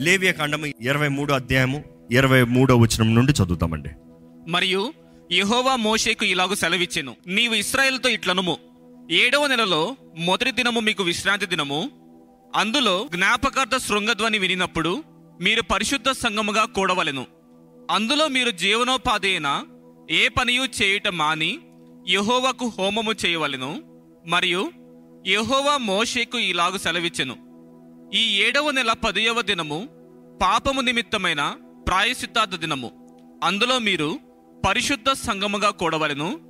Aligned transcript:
లేవియ 0.00 0.32
కాండము 0.32 0.66
ఇరవై 0.66 1.08
మూడు 1.08 1.32
అధ్యాయము 1.32 1.84
ఇరవై 2.12 2.42
మూడో 2.42 2.76
వచనం 2.76 3.14
నుండి 3.14 3.32
చదువుతామండి. 3.32 3.88
మరియు 4.48 4.92
యహోవా 5.32 5.76
మోషేకు 5.76 6.24
ఇలాగు 6.24 6.54
సెలవిచ్చెను. 6.54 7.16
నీవు 7.26 7.54
ఇస్రాయేల్తో 7.54 8.08
ఇట్లనుము. 8.08 8.56
ఏడవ 9.10 9.46
నెలలో 9.46 9.96
మొదటి 10.18 10.50
దినము 10.50 10.80
మీకు 10.80 11.02
విశ్రాంతి 11.02 11.46
దినము. 11.46 11.90
అందులో 12.56 13.08
జ్ఞాపకార్థ 13.14 13.76
శృంగధ్వని 13.76 14.38
వినినప్పుడు 14.38 15.02
మీరు 15.40 15.62
పరిశుద్ధ 15.62 16.10
సంగముగా 16.10 16.64
కూడవలెను. 16.64 17.26
అందులో 17.90 18.28
మీరు 18.28 18.50
జీవనోపాధి 18.50 19.28
అయిన 19.28 19.64
ఏ 20.10 20.28
పనియు 20.28 20.62
చేయుట 20.82 21.08
మాని 21.08 21.58
యహోవాకు 22.08 22.72
హోమము 22.78 23.12
చేయవలెను. 23.26 23.82
మరియు 24.26 24.70
యహోవా 25.26 25.76
మోషేకు 25.76 26.38
ఇలాగు 26.38 26.78
సెలవిచ్చెను. 26.78 27.47
ఈ 28.14 28.42
ఏడవ 28.42 28.70
నెల 28.70 28.92
పదియవ 28.92 29.42
దినము 29.42 29.88
పాపము 30.42 30.80
నిమిత్తమైన 30.80 31.54
ప్రాయశ్చిత్తార్థ 31.88 32.54
దినము. 32.54 32.90
అందులో 33.44 33.78
మీరు 33.78 34.18
పరిశుద్ధ 34.66 35.12
సంగముగా 35.12 35.70
కూడవలను. 35.70 36.40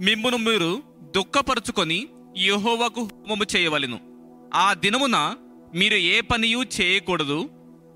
మిమ్మును 0.00 0.36
మీరు 0.36 0.82
దుఃఖపరుచుకొని 1.16 2.08
యహోవకు 2.38 3.00
హోమము 3.00 3.44
చేయవలెను. 3.56 4.00
ఆ 4.54 4.74
దినమున 4.74 5.34
మీరు 5.74 5.94
ఏ 5.94 6.20
పనియు 6.20 6.62
చేయకూడదు. 6.80 7.48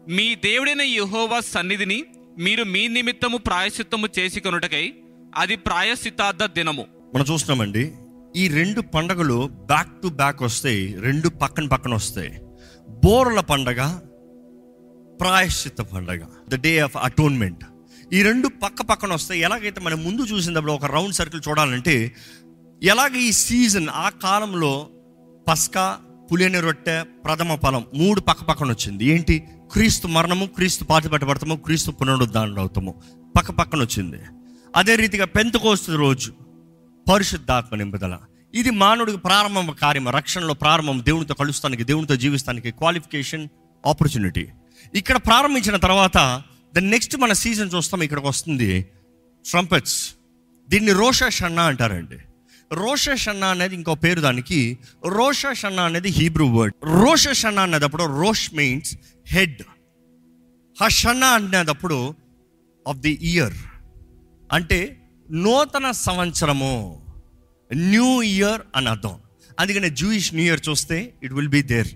మీ 0.08 0.34
దేవుడైన 0.34 0.82
యహోవా 0.82 1.40
సన్నిధిని 1.40 2.04
మీరు 2.38 2.64
మీ 2.64 2.88
నిమిత్తము 2.88 3.38
ప్రాయశ్చిత్తము 3.38 4.08
చేసి 4.18 4.40
కొనుటకై 4.40 4.94
అది 5.36 5.56
ప్రాయశ్చిత్తార్థ 5.56 6.44
దినము. 6.44 6.86
మనం 7.14 7.24
చూస్తున్నామండి 7.32 7.92
ఈ 8.36 8.48
రెండు 8.48 8.80
పండగలు 8.80 9.46
బ్యాక్ 9.52 10.02
టు 10.02 10.08
బ్యాక్ 10.08 10.42
వస్తాయి 10.42 10.96
రెండు 11.00 11.28
పక్కన 11.28 11.68
పక్కన 11.68 11.94
వస్తాయి. 11.94 12.32
బోర్ల 13.04 13.40
పండగ 13.40 13.98
ప్రాయశ్చిత్త 15.20 15.82
పండగ 15.82 16.20
ద 16.48 16.54
డే 16.54 16.78
ఆఫ్ 16.78 16.96
అటోన్మెంట్ 16.96 17.64
ఈ 18.12 18.22
రెండు 18.22 18.48
పక్క 18.48 18.82
పక్కన 18.82 19.12
వస్తాయి 19.12 19.40
ఎలాగైతే 19.40 19.80
మనం 19.80 20.04
ముందు 20.04 20.22
చూసినప్పుడు 20.22 20.72
ఒక 20.72 20.84
రౌండ్ 20.84 21.14
సర్కిల్ 21.14 21.42
చూడాలంటే 21.48 22.14
ఎలాగ 22.82 23.16
ఈ 23.16 23.32
సీజన్ 23.32 23.88
ఆ 23.88 24.08
కాలంలో 24.08 24.88
పస్కా 25.48 25.98
పులిని 26.32 26.60
రొట్టె 26.60 27.02
ప్రథమ 27.02 27.54
ఫలం 27.54 27.84
మూడు 27.94 28.20
పక్క 28.20 28.42
పక్కన 28.42 28.66
వచ్చింది. 28.66 29.04
ఏంటి? 29.04 29.44
క్రీస్తు 29.72 30.06
మరణము 30.06 30.46
క్రీస్తు 30.46 30.84
పాతి 30.84 31.08
పెట్టబడతాము 31.08 31.54
క్రీస్తు 31.54 31.90
పునరుద్ధారణ 31.90 32.58
అవుతాము 32.58 33.02
పక్క 33.36 33.50
పక్కన 33.50 33.80
వచ్చింది. 33.80 34.16
అదే 34.76 34.96
రీతిగా 34.96 35.24
పెంతకోస్తు 35.24 35.92
రోజు 35.92 36.32
పరిశుద్ధాత్మ 37.12 37.76
నింపుదల. 37.76 38.18
ఇది 38.54 38.70
మానవుడికి 38.70 39.18
ప్రారంభం 39.18 39.66
కార్యం 39.80 40.08
రక్షణలో 40.08 40.54
ప్రారంభం 40.54 41.02
దేవునితో 41.04 41.34
కలుస్తానికి 41.34 41.84
దేవునితో 41.84 42.16
జీవిస్తానికి 42.16 42.70
క్వాలిఫికేషన్ 42.70 43.48
ఆపర్చునిటీ 43.86 44.48
ఇక్కడ 44.94 45.16
ప్రారంభించిన 45.16 45.76
తర్వాత 45.76 46.18
ద 46.74 46.78
నెక్స్ట్ 46.78 47.16
మన 47.16 47.32
సీజన్ 47.32 47.70
చూస్తాం 47.76 48.02
ఇక్కడికి 48.02 48.26
వస్తుంది 48.26 48.70
ట్రంపెట్స్ 49.44 50.14
దీన్ని 50.68 50.92
రోషా 50.92 51.28
షన్నా 51.28 51.62
అంటారండి. 51.62 52.18
రోషా 52.72 53.14
షన్నా 53.14 53.50
అనేది 53.50 53.74
ఇంకో 53.74 53.94
పేరు 53.94 54.20
దానికి 54.20 54.78
రోషా 55.06 55.52
షన్నా 55.52 55.84
అనేది 55.84 56.08
హీబ్రూ 56.08 56.46
వర్డ్ 56.56 56.74
రోషా 57.02 57.32
షన్నా 57.32 57.62
అనేటప్పుడు 57.62 58.04
రోష్ 58.22 58.54
మీన్స్ 58.54 58.90
హెడ్ 59.26 59.62
హషన్నా 60.82 61.28
అనేటప్పుడు 61.28 62.14
ఆఫ్ 62.88 62.98
ది 62.98 63.18
ఇయర్ 63.22 63.56
అంటే 64.52 64.78
నూతన 65.30 65.90
సంవత్సరము. 65.90 67.02
న్యూ 67.74 68.22
ఇయర్ 68.22 68.62
అని 68.76 68.88
అర్థం. 68.88 69.18
అందుకనే 69.60 69.90
జూయిష్ 69.90 70.34
న్యూ 70.34 70.44
ఇయర్ 70.44 70.60
చూస్తే 70.68 71.14
it 71.22 71.32
will 71.32 71.48
be 71.48 71.62
there 71.62 71.88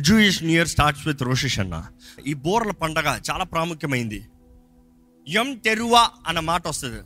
Jewish 0.00 0.42
new 0.42 0.52
year 0.52 0.68
starts 0.68 1.06
with 1.06 1.22
రోషిష్ 1.22 1.58
అన్న 1.58 1.86
ఈ 2.26 2.34
బోర్ల 2.34 2.70
పండగ 2.70 3.18
చాలా 3.30 3.44
ప్రాముఖ్యమైంది. 3.44 4.26
ఎం 5.28 5.60
టెరువా 5.64 6.10
అన్న 6.26 6.40
మాట 6.40 6.68
వస్తుంది. 6.68 7.00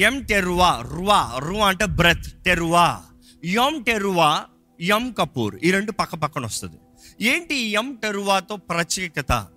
ఎం 0.00 0.22
టెరువా 0.22 0.82
రువా 0.92 1.38
రువా 1.38 1.68
అంటే 1.68 1.86
బ్రెత్ 1.86 2.44
టెరువా 2.44 3.00
ఎం 3.44 3.82
టెరువా 3.82 4.44
ఎం 4.80 5.12
కపూర్ 5.12 5.56
ఈ 5.64 5.70
రెండు 5.70 5.92
పక్క 5.92 6.14
పక్కన 6.14 6.44
వస్తుంది. 6.44 6.76
ఏంటి 7.20 7.54
ఎం 7.54 7.98
టెరువాతో 8.02 8.56
ప్రత్యేకత? 8.56 9.48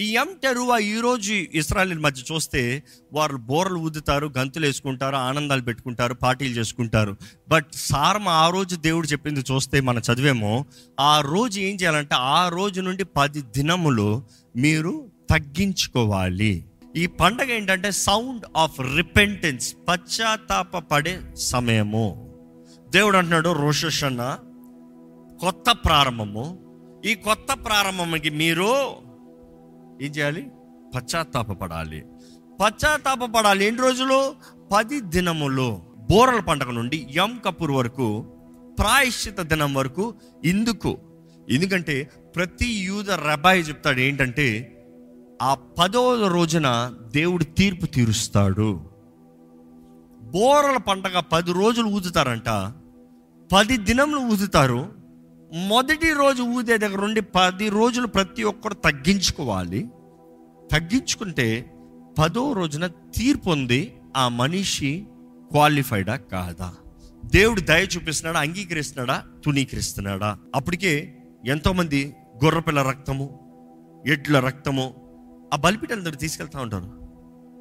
ఈ 0.00 0.12
ఎం 0.12 0.28
టెరువా 0.42 0.78
ఈరోజు 0.78 1.32
ఇస్రాయల్ 1.32 1.98
మధ్య 1.98 2.34
చూస్తే 2.34 2.82
వారు 3.12 3.36
బోర్లు 3.36 3.78
ఊదుతారు 3.78 4.32
గంతులు 4.38 4.66
వేసుకుంటారు 4.66 5.16
ఆనందాలు 5.16 5.62
పెట్టుకుంటారు 5.62 6.14
పార్టీలు 6.14 6.54
చేసుకుంటారు. 6.54 7.16
బట్ 7.48 7.66
సారం 7.74 8.28
ఆ 8.28 8.48
రోజు 8.48 8.76
దేవుడు 8.76 9.06
చెప్పింది 9.06 9.40
చూస్తే 9.40 9.80
మనం 9.80 10.02
చదివేమో 10.12 10.64
ఆ 11.00 11.20
రోజు 11.20 11.60
ఏం 11.60 11.74
చేయాలంటే 11.74 12.14
ఆ 12.14 12.48
రోజు 12.48 12.80
నుండి 12.80 13.04
పది 13.04 13.40
దినములు 13.40 14.22
మీరు 14.56 15.10
తగ్గించుకోవాలి. 15.30 16.64
ఈ 16.96 17.06
పండగ 17.06 17.52
ఏంటంటే 17.52 17.90
సౌండ్ 17.90 18.44
ఆఫ్ 18.56 18.80
రిపెంటెన్స్ 18.96 19.74
పశ్చాత్తాప 19.88 20.78
పడే 20.78 21.20
సమయము. 21.34 22.34
దేవుడు 22.88 23.16
అంటున్నాడు 23.16 23.52
రోషన్న 23.52 24.38
కొత్త 25.40 25.76
ప్రారంభము. 25.84 26.58
ఈ 27.06 27.14
కొత్త 27.14 27.64
ప్రారంభంకి 27.64 28.30
మీరు 28.30 29.09
ఏం 30.00 30.10
చేయాలి? 30.10 30.50
పశ్చాత్తాపడాలి 30.96 32.04
పశ్చాత్తాపడాలి 32.60 33.64
ఎన్ని 33.64 33.82
రోజులు? 33.82 34.34
పది 34.72 35.00
దినములు. 35.00 35.82
బోరల 36.10 36.40
పండగ 36.40 36.70
నుండి 36.70 37.06
ఎం 37.10 37.40
కపూర్ 37.44 37.70
వరకు 37.70 38.22
ప్రాయశ్చిత 38.78 39.40
దినం 39.40 39.74
వరకు 39.74 40.14
ఇందుకు. 40.44 40.98
ఎందుకంటే 41.50 42.10
ప్రతి 42.36 42.66
యూద 42.66 43.10
రబాయి 43.10 43.62
చెప్తాడు 43.62 44.00
ఏంటంటే 44.00 44.76
ఆ 45.42 45.54
పదవ 45.54 46.28
రోజున 46.28 46.94
దేవుడు 47.14 47.44
తీర్పు 47.44 47.86
తీరుస్తాడు. 47.86 48.80
బోరల 50.22 50.76
పండగ 50.76 51.20
పది 51.20 51.52
రోజులు 51.52 51.86
ఊదుతారంట. 51.86 52.72
పది 53.52 53.76
దినములు 53.76 54.20
ఊదుతారు. 54.20 54.99
మొదటి 55.54 56.12
రోజు 56.12 56.42
ఊదే 56.42 56.78
దగ్గర 56.78 57.00
నుండి 57.00 57.20
పది 57.20 57.68
రోజులు 57.68 58.06
ప్రతి 58.06 58.42
ఒక్కరు 58.42 58.74
తగ్గించుకోవాలి. 58.74 59.88
తగ్గించుకుంటే 60.72 61.72
పదో 62.18 62.52
రోజున 62.52 62.86
తీర్పు 62.86 63.50
ఉంది. 63.50 63.94
ఆ 64.16 64.28
మనిషి 64.28 65.06
క్వాలిఫైడా 65.50 66.16
కాదా? 66.16 66.74
దేవుడు 67.24 67.60
దయ 67.60 67.86
చూపిస్తున్నాడా? 67.96 68.40
అంగీకరిస్తున్నాడా? 68.40 69.24
తునీకరిస్తున్నాడా 69.44 70.38
అప్పటికే 70.54 71.18
ఎంతోమంది 71.46 72.14
గొర్రపిల్ల 72.44 72.82
రక్తము 72.82 73.40
ఎడ్ల 74.06 74.40
రక్తము 74.40 74.94
ఆ 75.54 75.56
బలిపీఠాల 75.56 76.00
దగ్గర 76.00 76.14
తీసుకెళ్తూ 76.14 76.58
ఉంటారు. 76.58 77.00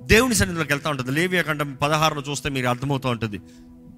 దేవుని 0.03 0.35
సన్నిధిలోకి 0.35 0.73
వెళ్తూ 0.73 0.89
ఉంటుంది. 0.89 1.11
లేవియాకండం 1.11 1.77
పదహారులో 1.81 2.23
చూస్తే 2.29 2.49
మీరు 2.49 2.67
అర్థమవుతూ 2.67 3.09
ఉంటుంది. 3.09 3.41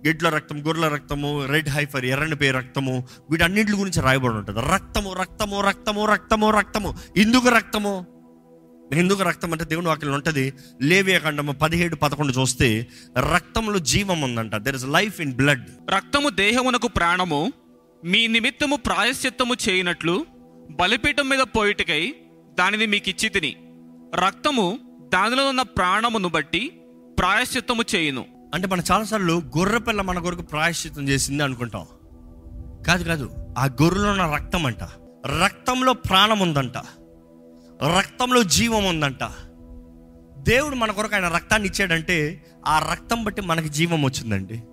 ఎడ్ల 0.06 0.29
రక్తం 0.29 0.67
గొర్రెల 0.67 0.88
రక్తము 0.88 1.45
రెడ్ 1.45 1.69
హైఫర్ 1.69 2.06
ఎర్రని 2.06 2.35
పే 2.35 2.51
రక్తము 2.51 3.07
వీటన్నింటి 3.31 3.72
గురించి 3.72 4.01
రాయబడి 4.01 4.34
ఉంటుంది. 4.34 4.59
రక్తము 4.62 5.13
రక్తము 5.13 5.62
రక్తము 5.62 6.06
రక్తము 6.06 6.51
రక్తము. 6.51 6.97
ఎందుకు 7.17 7.50
రక్తము? 7.50 8.06
ఎందుకు 8.94 9.23
రక్తం 9.23 9.51
అంటే 9.51 9.66
దేవుని 9.66 9.88
వాక్యం 9.88 10.13
ఉంటుంది 10.13 10.53
లేవియా 10.81 11.19
ఖండము 11.19 11.51
పదిహేడు 11.51 11.95
పదకొండు 11.95 12.34
చూస్తే 12.34 12.88
రక్తంలో 13.34 13.79
జీవం 13.79 14.22
ఉందంట. 14.22 14.56
There 14.56 14.75
is 14.75 14.85
life 14.85 15.22
in 15.22 15.34
blood 15.34 15.91
రక్తము 15.91 16.29
దేహమునకు 16.29 16.88
ప్రాణము 16.88 17.53
మీ 18.03 18.28
నిమిత్తము 18.28 18.75
ప్రాయశ్చిత్తము 18.75 19.56
చేయనట్లు 19.69 20.25
బలిపీఠం 20.72 21.29
మీద 21.29 21.39
పోయిటకై 21.39 22.16
దానిని 22.59 22.85
మీకు 22.85 23.09
ఇచ్చి 23.09 23.29
తిని 23.29 23.56
రక్తము 24.16 24.79
దానిలో 25.13 25.50
ఉన్న 25.50 25.62
ప్రాణమును 25.62 26.29
బట్టి 26.29 26.81
ప్రాయశ్చిత్తము 27.19 27.83
చేయును. 27.95 28.41
అంటే 28.53 28.67
మనం 28.67 28.84
చాలాసార్లు 28.91 29.34
గొర్రెపిల్ల 29.34 30.01
మన 30.01 30.19
కొరకు 30.19 30.41
ప్రాయశ్చిత్తం 30.41 31.09
చేసింది 31.09 31.44
అనుకుంటాం. 31.44 31.85
కాదు 32.88 33.03
కాదు. 33.03 33.29
ఆ 33.57 33.66
గొర్రెలో 33.66 34.12
ఉన్న 34.12 34.25
రక్తం 34.25 34.66
అంట. 34.66 34.84
రక్తంలో 35.44 35.94
ప్రాణం 35.94 36.39
ఉందంట. 36.39 36.78
రక్తంలో 37.97 38.44
జీవం 38.44 38.85
ఉందంట. 38.85 39.24
దేవుడు 40.38 40.75
మన 40.75 40.92
కొరకు 40.92 41.15
ఆయన 41.15 41.27
రక్తాన్ని 41.27 41.69
ఇచ్చాడంటే 41.69 42.45
ఆ 42.68 42.89
రక్తం 42.92 43.24
బట్టి 43.24 43.42
మనకి 43.42 43.69
జీవం 43.69 44.03
వచ్చిందండి. 44.03 44.63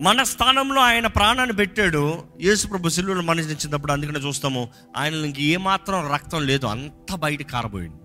మన 0.00 0.22
స్థానంలో 0.22 0.80
ఆయన 0.80 1.06
ప్రాణాన్ని 1.06 1.56
పెట్టాడు. 1.56 2.22
యేసుప్రభు 2.40 2.88
ప్రభు 2.88 3.20
మరణించినప్పుడు 3.20 3.92
అందుకనే 3.92 4.18
చూస్తాము 4.18 4.68
ఆయన 4.96 5.14
ఇంక 5.14 5.38
ఏమాత్రం 5.38 6.12
రక్తం 6.12 6.46
లేదు. 6.46 6.66
అంత 6.66 7.14
బయట 7.14 7.42
కారబోయింది. 7.42 7.96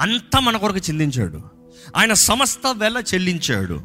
అంతా 0.00 0.40
మన 0.40 0.56
కొరకు 0.56 0.78
చిందించాడు. 0.78 1.59
ఆయన 1.96 2.12
సమస్త 2.12 2.60
వెల 2.72 3.02
చెల్లించాడు. 3.14 3.80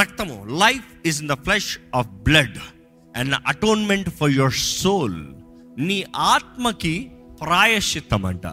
రక్తము 0.00 0.46
life 0.50 0.84
is 1.06 1.20
in 1.20 1.28
the 1.28 1.32
flesh 1.32 1.78
of 1.94 2.06
blood 2.06 2.58
and 3.16 3.34
atonement 3.46 4.10
for 4.10 4.30
your 4.30 4.52
soul 4.52 5.26
నీ 5.78 6.04
ఆత్మకి 6.16 7.10
ప్రాయశ్చిత్తం 7.40 8.26
అంట 8.26 8.46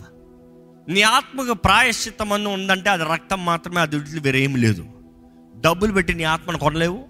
నీ 0.90 1.02
ఆత్మకు 1.02 1.54
ప్రాయశ్చిత్తం 1.54 2.34
అని 2.34 2.48
ఉందంటే 2.48 2.90
అది 2.90 3.04
రక్తం 3.04 3.46
మాత్రమే 3.46 3.82
అది 3.82 3.96
వదిలి 3.96 4.20
వేరేం 4.20 4.56
లేదు. 4.56 4.86
డబ్బులు 5.56 5.92
పెట్టి 5.92 6.14
నీ 6.14 6.24
ఆత్మను 6.24 6.58
కొనలేవు. 6.58 7.04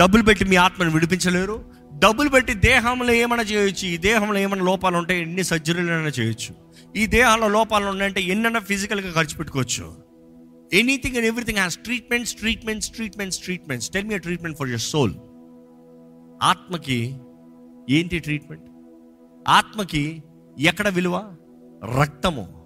డబ్బులు 0.00 0.22
పెట్టి 0.22 0.44
మీ 0.44 0.56
ఆత్మను 0.56 0.90
విడిపించలేరు. 0.90 1.64
డబ్బులు 1.92 2.28
పెట్టి 2.28 2.54
దేహంలో 2.54 3.12
ఏమైనా 3.12 3.42
చేయొచ్చు 3.42 3.88
ఈ 3.88 3.96
దేహంలో 3.96 4.38
ఏమైనా 4.38 4.64
లోపాలు 4.64 4.96
ఉంటే 4.96 5.22
ఎన్ని 5.22 5.44
సర్జరీలైనా 5.44 6.08
చేయొచ్చు. 6.20 6.54
ఈ 6.96 7.06
దేహంలో 7.06 7.48
లోపాలు 7.48 7.86
ఉన్నాయంటే 7.86 8.22
ఎన్నైనా 8.22 8.60
ఫిజికల్గా 8.60 9.12
ఖర్చు 9.12 9.36
పెట్టుకోవచ్చు. 9.36 10.03
Anything 10.74 11.16
and 11.16 11.26
everything 11.26 11.58
has 11.58 11.76
treatments 11.76 12.34
treatments 12.34 12.90
treatments 12.90 13.38
treatments 13.38 13.90
tell 13.90 14.06
me 14.06 14.18
treatment 14.18 14.58
for 14.58 14.68
your 14.68 14.80
soul 14.80 15.14
ఆత్మకి 16.42 17.16
ఏంటి 17.90 18.18
ట్రీట్మెంట్ 18.18 18.64
ఆత్మకి 19.48 20.22
ఎక్కడ 20.58 20.88
విలువ? 20.88 21.36
రక్తము. 22.00 22.64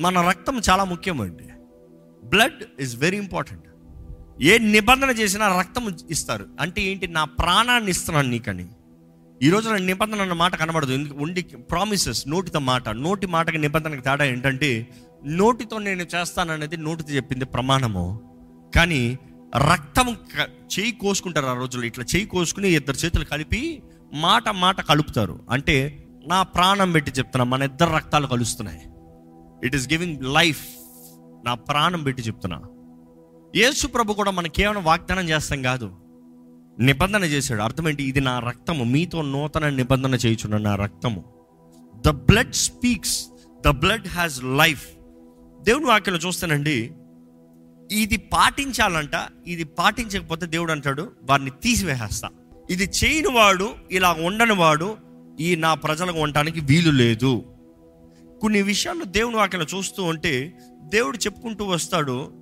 మన 0.00 0.20
రక్తం 0.28 0.60
చాలా 0.70 0.84
ముఖ్యమండి 0.84 1.44
బ్లడ్ 2.24 2.80
ఇస్ 2.80 2.96
వెరీ 2.96 3.16
ఇంపార్టెంట్ 3.16 3.64
ఏ 4.42 4.58
నిబంధన 4.58 5.10
చేసినా 5.10 5.60
రక్తం 5.60 5.96
ఇస్తారు. 6.10 6.46
అంటే 6.60 6.82
ఏంటి? 6.82 7.06
నా 7.06 7.24
ప్రాణాన్ని 7.24 7.90
ఇస్తున్నాను 7.90 8.28
నీకని. 8.28 8.66
ఈ 9.42 9.50
రోజు 9.50 9.70
నా 9.70 9.76
నిబంధన 9.76 10.22
అన్న 10.22 10.32
మాట 10.32 10.54
కనబడదు. 10.56 10.92
ఎందుకు? 10.92 11.22
ఉండి 11.22 11.42
ప్రామిసెస్ 11.42 12.28
నోటితో 12.28 12.58
మాట. 12.58 12.88
నోటి 12.88 13.26
మాటకి 13.26 13.58
నిబంధనకి 13.58 14.02
తేడా 14.02 14.24
ఏంటంటే 14.24 14.88
నోటితో 15.26 15.78
నేను 15.78 16.02
చేస్తాననేది 16.02 16.76
నోటితో 16.76 17.14
చెప్పింది 17.14 17.44
ప్రమాణము. 17.44 18.20
కానీ 18.74 19.18
రక్తం 19.56 20.16
చేయి 20.46 20.92
కోసుకుంటారు 20.92 21.46
ఆ 21.46 21.54
రోజుల్లో. 21.54 21.86
ఇట్లా 21.86 22.04
చేయి 22.16 22.26
కోసుకుని 22.26 22.68
ఇద్దరు 22.70 22.96
చేతులు 22.96 23.24
కలిపి 23.24 23.82
మాట 24.14 24.48
మాట 24.48 24.80
కలుపుతారు. 24.80 25.40
అంటే 25.50 26.04
నా 26.26 26.42
ప్రాణం 26.42 26.92
పెట్టి 26.92 27.10
చెప్తున్నా 27.10 27.44
మన 27.44 27.62
ఇద్దరు 27.62 27.90
రక్తాలు 27.90 28.26
కలుస్తున్నాయి. 28.26 28.80
ఇట్ 29.64 29.76
ఈస్ 29.76 29.92
గివింగ్ 29.92 30.34
లైఫ్ 30.34 30.66
నా 31.44 31.54
ప్రాణం 31.54 32.02
పెట్టి 32.02 32.22
చెప్తున్నా. 32.22 32.62
యేసు 33.56 33.86
ప్రభు 33.86 34.12
కూడా 34.12 34.30
మన 34.30 34.46
కేవలం 34.46 34.84
వాగ్దానం 34.84 35.28
చేస్తాం 35.28 35.62
కాదు. 35.62 35.90
నిబంధన 36.80 37.24
చేశాడు. 37.24 37.62
అర్థమేంటి 37.62 38.04
ఇది 38.04 38.20
నా 38.20 38.38
రక్తము. 38.38 38.84
మీతో 38.84 39.22
నూతన 39.22 39.68
నిబంధన 39.68 40.14
చేయుచున్న 40.14 40.56
నా 40.56 40.74
రక్తము. 40.74 41.24
The 42.06 42.08
blood 42.08 42.54
speaks 42.54 43.26
the 43.66 43.68
blood 43.68 44.08
has 44.08 44.44
life 44.44 44.88
దేవుని 45.68 45.86
వాక్యలో 45.86 46.18
చూస్తానండి 46.18 46.92
ఇది 47.92 48.16
పాటించాలంట 48.16 49.10
ఇది 49.46 49.64
పాటించకపోతే 49.64 50.46
దేవుడు 50.46 50.72
అంటాడు 50.72 51.12
వారిని 51.22 51.50
తీసివేసేస్తా. 51.50 52.28
ఇది 52.70 52.90
చేయని 53.04 53.28
వాడు 53.28 53.70
ఇలా 53.90 54.12
ఉండని 54.12 54.52
వాడు 54.52 54.96
ఈ 55.40 55.56
నా 55.56 55.74
ప్రజలకు 55.74 56.18
ఉండటానికి 56.18 56.60
వీలు 56.60 56.90
లేదు. 56.90 57.44
కొన్ని 58.40 58.62
విషయాలు 58.62 59.04
దేవుని 59.04 59.36
వాక్యలో 59.36 59.66
చూస్తూ 59.76 60.02
ఉంటే 60.02 60.58
దేవుడు 60.80 61.16
చెప్పుకుంటూ 61.16 61.64
వస్తాడు 61.64 62.32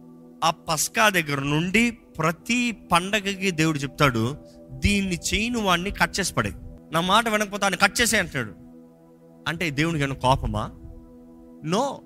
ఆ 0.44 0.50
పస్కా 0.50 1.08
దగ్గర 1.08 1.40
నుండి 1.40 1.90
ప్రతి 1.90 2.72
పండగకి 2.72 3.50
దేవుడు 3.50 3.78
చెప్తాడు 3.78 4.36
దీన్ని 4.70 5.18
చేయని 5.34 5.60
వాడిని 5.60 5.90
కట్ 5.90 6.20
చేసి 6.20 6.34
పడే 6.34 6.52
నా 6.92 7.00
మాట 7.00 7.28
వినకపోతే 7.28 7.64
ఆయన 7.64 7.74
కట్ 7.74 8.00
చేసే 8.00 8.18
అంటాడు. 8.18 8.52
అంటే 9.48 9.70
దేవునికి 9.70 10.04
ఏమైనా 10.04 10.20
కోపమా? 10.20 10.70
నో 11.64 12.02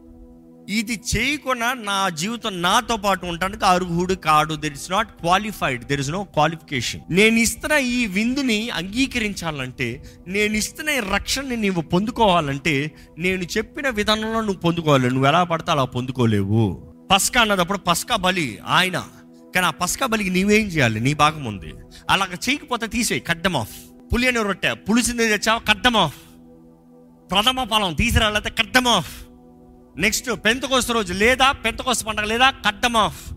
ఇది 0.70 1.00
చేయకుండా 1.16 1.72
నా 1.72 2.08
జీవితం 2.08 2.62
నాతో 2.62 2.96
పాటు 2.96 3.26
ఉండడానికి 3.26 3.64
అర్హుడు 3.64 4.14
కాడు. 4.14 4.54
There 4.54 4.72
is 4.72 4.90
not 4.90 5.08
qualified 5.08 5.84
there 5.84 6.00
is 6.00 6.10
no 6.10 6.24
qualification 6.24 7.00
నేను 7.10 7.36
ఇస్తున్న 7.36 7.76
ఈ 7.76 8.06
విందుని 8.06 8.70
అంగీకరించాలంటే 8.70 10.04
నేను 10.28 10.56
ఇస్తున్న 10.56 10.90
ఈ 10.90 11.00
రక్షణని 11.14 11.56
నీవు 11.56 11.80
పొందుకోవాలంటే 11.80 12.92
నేను 13.18 13.42
చెప్పిన 13.42 13.88
విధానంలో 13.88 14.40
నువ్వు 14.40 14.60
పొందుకోవాలి. 14.60 15.08
నువ్వు 15.08 15.26
ఎలా 15.26 15.44
పడితే 15.44 15.70
అలా 15.70 15.84
పొందుకోలేవు. 15.84 16.94
పస్కా 17.10 17.40
అన్నదప్పుడు 17.40 17.78
పస్కా 17.78 18.16
బలి 18.16 18.58
ఆయన. 18.66 19.04
కానీ 19.54 19.66
ఆ 19.66 19.70
పస్కా 19.70 20.06
బలికి 20.06 20.30
నీవేం 20.30 20.66
చేయాలి? 20.66 21.00
నీ 21.00 21.14
భాగం 21.14 21.44
ఉంది. 21.44 21.74
అలాగ 22.10 22.34
చేయకపోతే 22.50 22.86
తీసేయి. 22.86 23.20
కడ్డం 23.20 23.56
ఆఫ్ 23.56 23.78
పులి 24.12 24.28
అని 24.28 24.42
రొట్టె. 24.42 24.72
పులిసింది 24.74 25.28
తెచ్చావు? 25.28 25.58
కడ్డం 25.58 25.96
ఆఫ్ 25.96 26.14
ప్రథమ 27.30 27.64
ఫలం. 27.64 27.94
తీసిరాలైతే 27.94 28.50
కడ్డం 28.50 28.88
ఆఫ్ 28.88 29.29
నెక్స్ట్ 29.96 30.30
పెంతకోస్త 30.44 30.90
రోజు 30.90 31.12
లేదా 31.12 31.52
పెంతకోస్త 31.52 32.04
పండగ 32.06 32.24
లేదా 32.24 32.50
కడ్డం 32.50 32.96
ఆఫ్ 32.96 33.30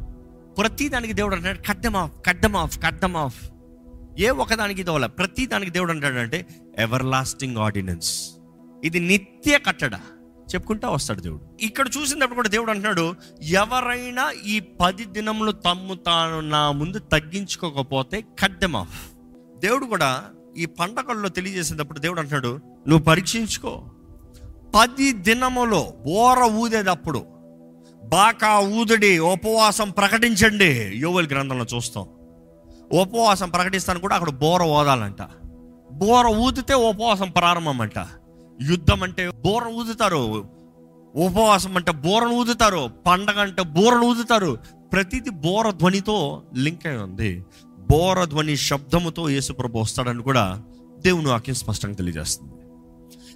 ప్రతి 0.57 0.89
దానికి 0.89 1.13
దేవుడు 1.13 1.35
అంటాడు 1.35 1.57
కడ్డం 1.57 1.95
ఆఫ్ 1.95 2.11
కడ్డం 2.27 2.55
ఆఫ్ 2.55 2.79
కడ్డం 2.79 3.17
ఆఫ్ 3.17 3.49
ఏ 4.19 4.29
ఒకదానికి 4.29 4.81
ఇదవల 4.81 5.05
ప్రతి 5.05 5.45
దానికి 5.45 5.71
దేవుడు 5.71 5.91
అంటాడంటే 5.91 6.45
ఎవర్ 6.77 7.05
లాస్టింగ్ 7.05 7.57
ఆర్డినెన్స్ 7.57 8.29
ఇది 8.83 8.99
నిత్య 8.99 9.59
కట్టడ. 9.59 9.95
చెప్పుకుంటా 10.55 10.89
వస్తాడు 10.89 11.21
దేవుడు. 11.21 11.41
ఇక్కడ 11.61 11.87
చూసినప్పుడు 11.97 12.35
కూడా 12.35 12.49
దేవుడు 12.49 12.69
అంటున్నాడు 12.69 13.15
ఎవరైనా 13.41 14.31
ఈ 14.45 14.59
పది 14.59 15.05
దినములు 15.05 15.51
తమ్ము 15.51 15.95
తాను 15.95 16.39
నా 16.39 16.71
ముందు 16.71 16.99
తగ్గించుకోకపోతే 16.99 18.21
కడ్డం 18.21 18.75
ఆఫ్ 18.75 19.11
దేవుడు 19.59 19.85
కూడా 19.85 20.25
ఈ 20.57 20.65
పండగల్లో 20.65 21.29
తెలియజేసేటప్పుడు 21.29 21.99
దేవుడు 21.99 22.19
అంటున్నాడు 22.19 22.59
నువ్వు 22.87 23.05
పరీక్షించుకో. 23.05 23.85
పది 24.75 25.11
దినములో 25.11 25.93
ఓర 26.07 26.43
ఊదేటప్పుడు 26.43 27.25
బాకా 28.03 28.59
ఊదుడి 28.59 29.19
ఉపవాసం 29.19 29.89
ప్రకటించండి. 29.89 30.91
యోవల్ 30.95 31.27
గ్రంథంలో 31.29 31.65
చూస్తాం. 31.75 32.05
ఉపవాసం 32.91 33.49
ప్రకటిస్తాను 33.49 33.99
కూడా 33.99 34.15
అక్కడ 34.15 34.29
బోర 34.29 34.63
ఓదాలంట 34.63 35.21
బోర 35.91 36.27
ఊదితే 36.27 36.73
ఉపవాసం 36.73 37.29
ప్రారంభం 37.31 37.81
అంట 37.81 37.99
యుద్ధం 38.61 39.03
అంటే 39.03 39.29
బోర 39.29 39.67
ఊదుతారు. 39.67 40.45
ఉపవాసం 41.15 41.77
అంటే 41.77 41.91
బోరను 41.91 42.31
ఊదుతారు. 42.31 42.89
పండగ 43.07 43.41
అంటే 43.41 43.63
బోరను 43.63 44.01
ఊదుతారు. 44.01 44.57
ప్రతిది 44.93 45.29
బోర 45.29 45.69
ధ్వనితో 45.69 46.41
లింక్ 46.57 46.87
అయి 46.87 46.97
ఉంది. 46.97 47.43
బోర 47.91 48.23
ధ్వని 48.23 48.57
శబ్దముతో 48.57 49.29
యేసుప్రభు 49.29 49.79
వస్తాడని 49.79 50.23
కూడా 50.23 50.61
దేవుని 50.99 51.27
వాక్యం 51.27 51.55
స్పష్టంగా 51.55 51.93
తెలియజేస్తుంది. 51.93 52.53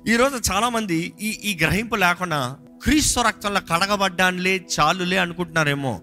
ఈరోజు 0.06 0.52
చాలామంది 0.52 1.14
ఈ 1.22 1.30
ఈ 1.30 1.58
గ్రహింపు 1.62 1.96
లేకుండా 1.96 2.58
క్రీస్తు 2.84 3.20
రక్తంలో 3.20 3.60
కడగబడ్డానులే 3.60 4.68
చాలులే 4.80 5.18
అనుకుంటున్నారేమో. 5.18 6.02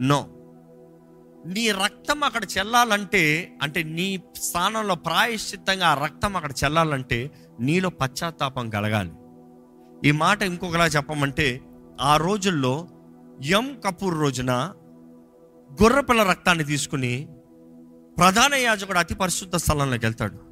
నో. 0.00 0.28
నీ 1.46 1.70
రక్తం 1.70 2.24
అక్కడ 2.24 2.42
చెల్లాలంటే 2.58 3.52
అంటే 3.62 3.82
నీ 3.82 4.20
స్థానంలో 4.36 4.94
ప్రాయశ్చిత్తంగా 4.94 5.88
ఆ 5.88 6.04
రక్తం 6.04 6.36
అక్కడ 6.36 6.50
చెల్లాలంటే 6.64 7.30
నీలో 7.60 7.88
పశ్చాత్తాపం 7.88 8.70
కలగాలి. 8.70 9.12
ఈ 10.08 10.10
మాట 10.12 10.42
ఇంకొకలా 10.42 10.86
చెప్పమంటే 10.86 11.60
ఆ 12.00 12.16
రోజుల్లో 12.16 12.88
ఎం 13.44 13.80
కపూర్ 13.86 14.20
రోజున 14.20 14.52
గొర్రెపిల్ల 15.82 16.22
రక్తాన్ని 16.22 16.64
తీసుకుని 16.64 17.28
ప్రధాన 18.18 18.54
యాజకుడు 18.54 18.98
అతి 18.98 19.14
పరిశుద్ధ 19.14 19.56
స్థలంలోకి 19.56 20.06
వెళ్తాడు. 20.06 20.45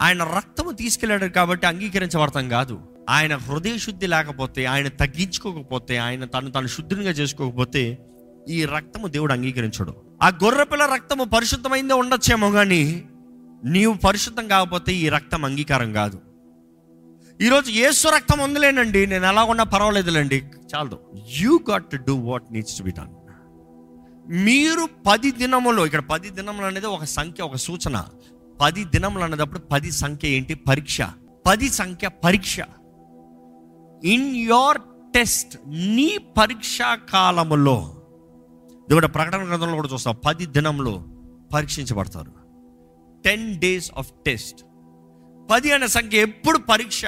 ఆయన 0.00 0.24
రక్తము 0.24 0.70
తీసుకెళ్ళాడు 0.70 1.26
కాబట్టి 1.26 1.66
అంగీకరించబడతాం 1.66 2.48
కాదు. 2.48 2.80
ఆయన 3.10 3.36
హృదయ 3.36 3.78
శుద్ధి 3.78 4.06
లేకపోతే 4.06 4.64
ఆయన 4.64 4.88
తగ్గించుకోకపోతే 4.88 5.96
ఆయన 5.96 6.24
తను 6.24 6.50
తను 6.50 6.66
శుద్ధిగా 6.66 7.10
చేసుకోకపోతే 7.10 7.98
ఈ 8.48 8.64
రక్తము 8.64 9.06
దేవుడు 9.06 9.32
అంగీకరించడు. 9.32 9.94
ఆ 10.22 10.28
గొర్రెపిల్ల 10.28 10.86
రక్తము 10.86 11.24
పరిశుద్ధమైందే 11.24 11.94
ఉండొచ్చేమో 11.94 12.50
కానీ 12.50 13.04
నీవు 13.64 13.94
పరిశుద్ధం 13.94 14.48
కాకపోతే 14.48 14.94
ఈ 14.94 15.08
రక్తం 15.08 15.44
అంగీకారం 15.44 15.92
కాదు. 15.92 16.20
ఈరోజు 17.40 17.70
ఏసు 17.70 18.08
రక్తం 18.08 18.38
ఉందిలేనండి 18.38 19.06
నేను 19.06 19.26
ఎలా 19.26 19.44
ఉన్నా 19.44 19.64
పర్వాలేదులేండి 19.64 20.42
చాలదు. 20.74 20.98
You 21.40 21.60
got 21.70 21.84
to 21.84 21.96
do 21.96 22.14
what 22.16 22.52
needs 22.52 22.78
to 22.78 22.82
be 22.82 22.90
done 22.90 23.14
మీరు 24.28 24.88
పది 25.06 25.30
దినములో 25.30 25.86
ఇక్కడ 25.86 26.00
పది 26.00 26.30
దినములు 26.30 26.66
అనేది 26.66 26.86
ఒక 26.86 27.04
సంఖ్య 27.04 27.42
ఒక 27.42 27.56
సూచన. 27.56 28.04
పది 28.60 28.84
దినములు 28.84 29.24
అన్నదప్పుడు 29.24 29.58
పది 29.58 29.90
సంఖ్య 29.90 30.28
ఏంటి? 30.28 30.54
పరీక్ష. 30.54 31.00
పది 31.46 31.70
సంఖ్య 31.70 32.08
పరీక్ష. 32.08 32.58
ఇన్ 34.04 34.36
యోర్ 34.36 34.78
టెస్ట్ 35.14 35.58
నీ 35.66 36.18
పరీక్షా 36.18 36.94
కాలములో 36.94 38.02
దేవుడు 38.88 39.06
ప్రకటన 39.06 39.48
గ్రంథంలో 39.48 39.74
కూడా 39.74 39.88
చూస్తాం. 39.92 40.16
పది 40.26 40.46
దినంలో 40.46 41.04
పరీక్షించబడతారు. 41.54 42.32
టెన్ 43.24 43.58
డేస్ 43.58 43.90
ఆఫ్ 43.98 44.12
టెస్ట్ 44.26 44.64
పది 45.50 45.72
అనే 45.72 45.86
సంఖ్య 45.86 46.18
ఎప్పుడు 46.18 46.58
పరీక్ష? 46.58 47.04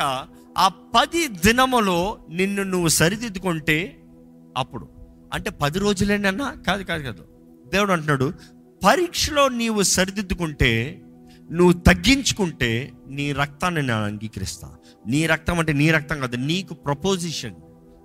ఆ 0.58 0.68
పది 0.68 1.28
దినములో 1.28 2.18
నిన్ను 2.30 2.62
నువ్వు 2.62 2.88
సరిదిద్దుకుంటే 2.88 4.00
అప్పుడు. 4.56 4.88
అంటే 5.32 5.50
పది 5.50 5.78
రోజులేనన్నా? 5.78 6.54
కాదు 6.66 6.82
కాదు 6.82 7.02
కాదు. 7.02 7.24
దేవుడు 7.68 7.92
అంటున్నాడు 7.92 8.32
పరీక్షలో 8.84 9.48
నీవు 9.48 9.82
సరిదిద్దుకుంటే 9.82 11.02
నువ్వు 11.52 11.72
తగ్గించుకుంటే 11.72 12.92
నీ 13.08 13.32
రక్తాన్ని 13.32 13.82
నేను 13.82 14.04
అంగీకరిస్తా. 14.04 14.74
నీ 15.06 15.26
రక్తం 15.26 15.58
అంటే 15.58 15.72
నీ 15.72 15.90
రక్తం 15.90 16.20
కాదు 16.20 16.36
నీకు 16.36 16.74
ప్రపోజిషన్ 16.74 17.54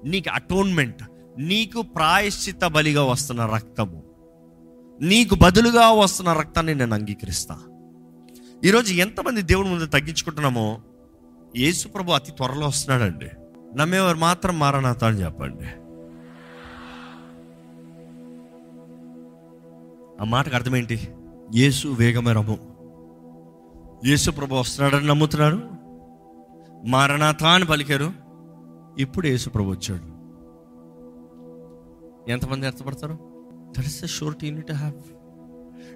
నీకు 0.06 0.32
అటోన్మెంట్ 0.34 1.04
నీకు 1.38 1.82
ప్రాయశ్చిత 1.82 2.66
బలిగా 2.66 3.04
వస్తున్న 3.04 3.46
రక్తము. 3.46 4.04
నీకు 5.02 5.36
బదులుగా 5.36 5.92
వస్తున్న 5.92 6.34
రక్తాన్ని 6.34 6.76
నేను 6.76 6.94
అంగీకరిస్తా. 6.94 7.60
ఈరోజు 8.66 8.94
ఎంతమంది 8.94 9.42
దేవుని 9.42 9.70
ముందు 9.70 9.86
తగ్గించుకుంటున్నామో 9.86 10.82
యేసు 11.58 11.88
ప్రభు 11.88 12.12
అతి 12.12 12.32
త్వరలో 12.32 12.68
వస్తున్నాడండి. 12.68 13.28
నమ్మేవారు 13.76 14.18
మాత్రం 14.18 14.60
మారనాథ 14.60 15.04
అని 15.04 15.24
చెప్పండి. 15.24 15.66
ఆ 20.22 20.24
మాటకు 20.24 20.56
అర్థం 20.56 20.76
ఏంటి? 20.76 21.08
యేసు 21.56 21.88
వేగమే 21.88 22.34
రము. 22.34 22.71
యేసు 24.06 24.32
ప్రభు 24.32 24.56
వస్తున్నాడని 24.56 25.08
నమ్ముతున్నారు. 25.08 25.62
మారణాథ 26.86 27.44
అని 27.44 27.66
పలికారు. 27.66 28.12
ఇప్పుడు 28.98 29.28
యేసుప్రభు 29.28 29.70
వచ్చాడు. 29.70 30.22
ఎంతమంది 32.32 32.66
అర్థపడతారు 32.66 33.18
that 33.78 33.86
is 33.86 34.06
surety 34.06 34.48
you need 34.48 34.72
have 34.72 34.94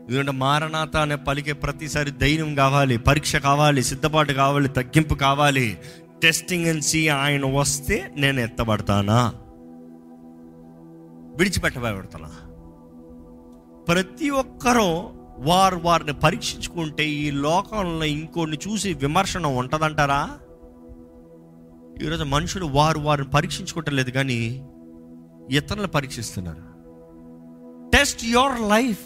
ఎందుకంటే 0.08 0.32
మారణాత 0.32 0.98
అనే 0.98 1.16
పలికే 1.16 1.54
ప్రతిసారి 1.54 2.12
ధైర్యం 2.12 2.56
కావాలి 2.56 2.98
పరీక్ష 2.98 3.36
కావాలి 3.36 3.84
సిద్ధపాటు 3.84 4.34
కావాలి 4.34 4.70
తగ్గింపు 4.70 5.16
కావాలి. 5.16 5.78
టెస్టింగ్ 6.24 6.66
అండ్ 6.66 6.84
సీ 6.84 7.08
ఆయన 7.08 7.58
వస్తే 7.58 8.14
నేను 8.18 8.40
ఎత్తబడతానా? 8.40 9.34
విడిచిపెట్టబడతానా? 11.38 12.32
ప్రతి 13.88 14.30
ఒక్కరూ 14.30 15.10
వారు 15.38 15.80
వారిని 15.84 16.14
పరీక్షించుకుంటే 16.14 17.10
ఈ 17.10 17.32
లోకంలో 17.32 18.06
ఇంకొన్ని 18.06 18.58
చూసి 18.68 18.94
విమర్శన 18.94 19.48
ఉంటుందంటారా? 19.48 20.40
ఈరోజు 22.04 22.24
మనుషులు 22.24 22.66
వారు 22.66 23.00
వారిని 23.00 23.30
పరీక్షించుకోవటం 23.30 23.96
లేదు 23.96 24.10
కానీ 24.10 24.68
ఇతరులను 25.52 25.88
పరీక్షిస్తున్నారు. 25.88 26.76
టెస్ట్ 27.98 28.26
యువర్ 28.26 28.70
లైఫ్ 28.70 29.06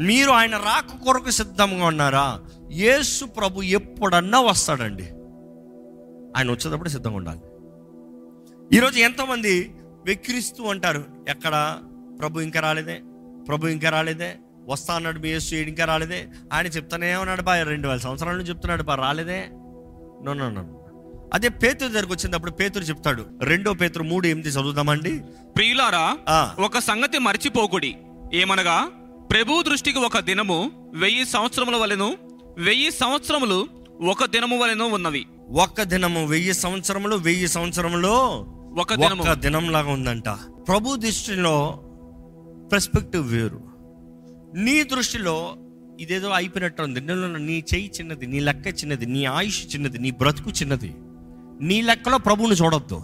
మీరు 0.00 0.30
ఆయన 0.30 0.56
రాక 0.56 1.04
కొరకు 1.04 1.30
సిద్ధంగా 1.30 1.86
ఉన్నారా? 1.86 2.40
యేసు 2.70 3.24
ప్రభు 3.24 3.62
ఎప్పుడన్నా 3.62 4.40
వస్తాడండి. 4.40 5.04
ఆయన 6.36 6.50
వచ్చేటప్పుడు 6.50 6.88
సిద్ధంగా 6.88 7.16
ఉండాలి. 7.16 7.40
ఈరోజు 8.76 8.98
ఎంతోమంది 8.98 9.74
వెక్కిరిస్తూ 10.04 10.64
అంటారు 10.64 11.04
ఎక్కడ? 11.28 11.78
ప్రభు 12.18 12.40
ఇంకా 12.40 12.60
రాలేదే? 12.60 13.02
ప్రభు 13.48 13.66
ఇంకా 13.66 13.90
రాలేదే? 13.90 14.36
వస్తా 14.68 14.94
అన్నాడు 14.94 15.18
మీ 15.18 15.28
యేసు 15.28 15.54
ఇంకా 15.54 15.84
రాలేదే? 15.84 16.26
ఆయన 16.52 16.66
చెప్తానే 16.66 17.14
ఉన్నాడు 17.16 17.42
బా 17.42 17.62
రెండు 17.62 17.88
వేల 17.88 17.98
సంవత్సరాల 17.98 18.34
నుంచి 18.36 18.48
చెప్తున్నాడు 18.48 18.82
బా 18.82 18.94
రాలేదే? 18.94 19.40
నో 20.24 20.32
నో 20.32 20.50
నో 20.50 20.62
అదే 21.34 21.48
పేతురు 21.48 21.88
దగ్గరకు 21.88 22.12
వచ్చినప్పుడు 22.12 22.50
పేతురు 22.50 22.84
చెప్తాడు 22.84 23.26
రెండో 23.42 23.72
పేతురు 23.72 24.04
మూడు 24.04 24.26
ఎనిమిది 24.26 24.48
చదువుదామండి. 24.48 25.20
ప్రియులారా. 25.56 26.16
ఒక 26.58 26.78
సంగతి 26.78 27.18
మర్చిపోకుడి. 27.18 27.96
ఏమనగా 28.34 28.76
ప్రభు 29.30 29.62
దృష్టికి 29.62 29.98
ఒక 29.98 30.18
దినము 30.18 30.70
వెయ్యి 30.94 31.26
సంవత్సరముల 31.26 31.76
వలెను 31.76 32.16
వెయ్యి 32.58 32.90
సంవత్సరములు 32.90 33.66
ఒక 34.02 34.24
దినము 34.24 34.58
వలెను 34.58 34.84
ఉన్నవి. 34.84 35.26
ఒక్క 35.62 35.82
దినము 35.82 36.26
వెయ్యి 36.26 36.54
సంవత్సరములు 36.54 37.16
వెయ్యి 37.16 37.48
సంవత్సరములో 37.48 38.16
ఒక 38.80 38.94
దినం 39.32 39.72
లాగా 39.72 39.90
ఉందంట. 39.90 40.28
ప్రభు 40.68 40.96
దృష్టిలో 40.96 41.56
పర్స్పెక్టివ్ 42.72 43.32
వేరు. 43.32 43.73
నీ 44.54 44.82
దృష్టిలో 44.82 45.56
ఇదేదో 46.00 46.30
అయిపోయినట్టు 46.30 46.82
ఉంది 46.82 47.00
నీ 47.00 47.64
చెయ్యి 47.74 47.90
చిన్నది 48.00 48.26
నీ 48.26 48.40
లెక్క 48.40 48.66
చిన్నది 48.66 49.06
నీ 49.06 49.24
ఆయుష్ 49.24 49.74
చిన్నది 49.74 49.98
నీ 49.98 50.10
బ్రతుకు 50.10 50.50
చిన్నది. 50.50 50.94
నీ 51.60 51.82
లెక్కలో 51.82 52.18
ప్రభువుని 52.18 52.54
చూడొద్దు. 52.54 53.02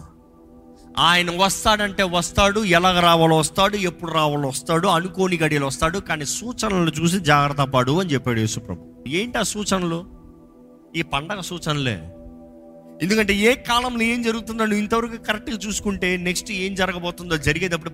ఆయన 0.98 1.30
వస్తాడంటే 1.36 2.02
వస్తాడు 2.02 2.60
ఎలాగ 2.60 3.00
రావాలో 3.00 3.36
వస్తాడు 3.36 3.76
ఎప్పుడు 3.76 4.12
రావాలో 4.12 4.48
వస్తాడు 4.48 4.88
అనుకోని 4.88 5.36
గడియలు 5.36 5.66
వస్తాడు 5.66 5.98
కానీ 5.98 6.24
సూచనలు 6.24 6.90
చూసి 6.90 7.20
జాగ్రత్త 7.20 7.62
పడు 7.62 8.00
అని 8.00 8.10
చెప్పాడు 8.10 8.40
యేసుప్రభు 8.40 9.08
ఏంటి 9.08 9.38
ఆ 9.38 9.42
సూచనలు? 9.42 10.06
ఈ 10.96 11.02
పండగ 11.02 11.40
సూచనలే. 11.40 12.02
ఎందుకంటే 13.02 13.34
ఏ 13.34 13.54
కాలంలో 13.54 14.02
ఏం 14.02 14.22
జరుగుతుందో 14.22 14.64
నువ్వు 14.64 14.78
ఇంతవరకు 14.78 15.16
కరెక్ట్గా 15.16 15.58
చూసుకుంటే 15.66 16.16
నెక్స్ట్ 16.16 16.52
ఏం 16.52 16.74
జరగబోతుందో 16.74 17.36
జరిగేటప్పుడు 17.36 17.92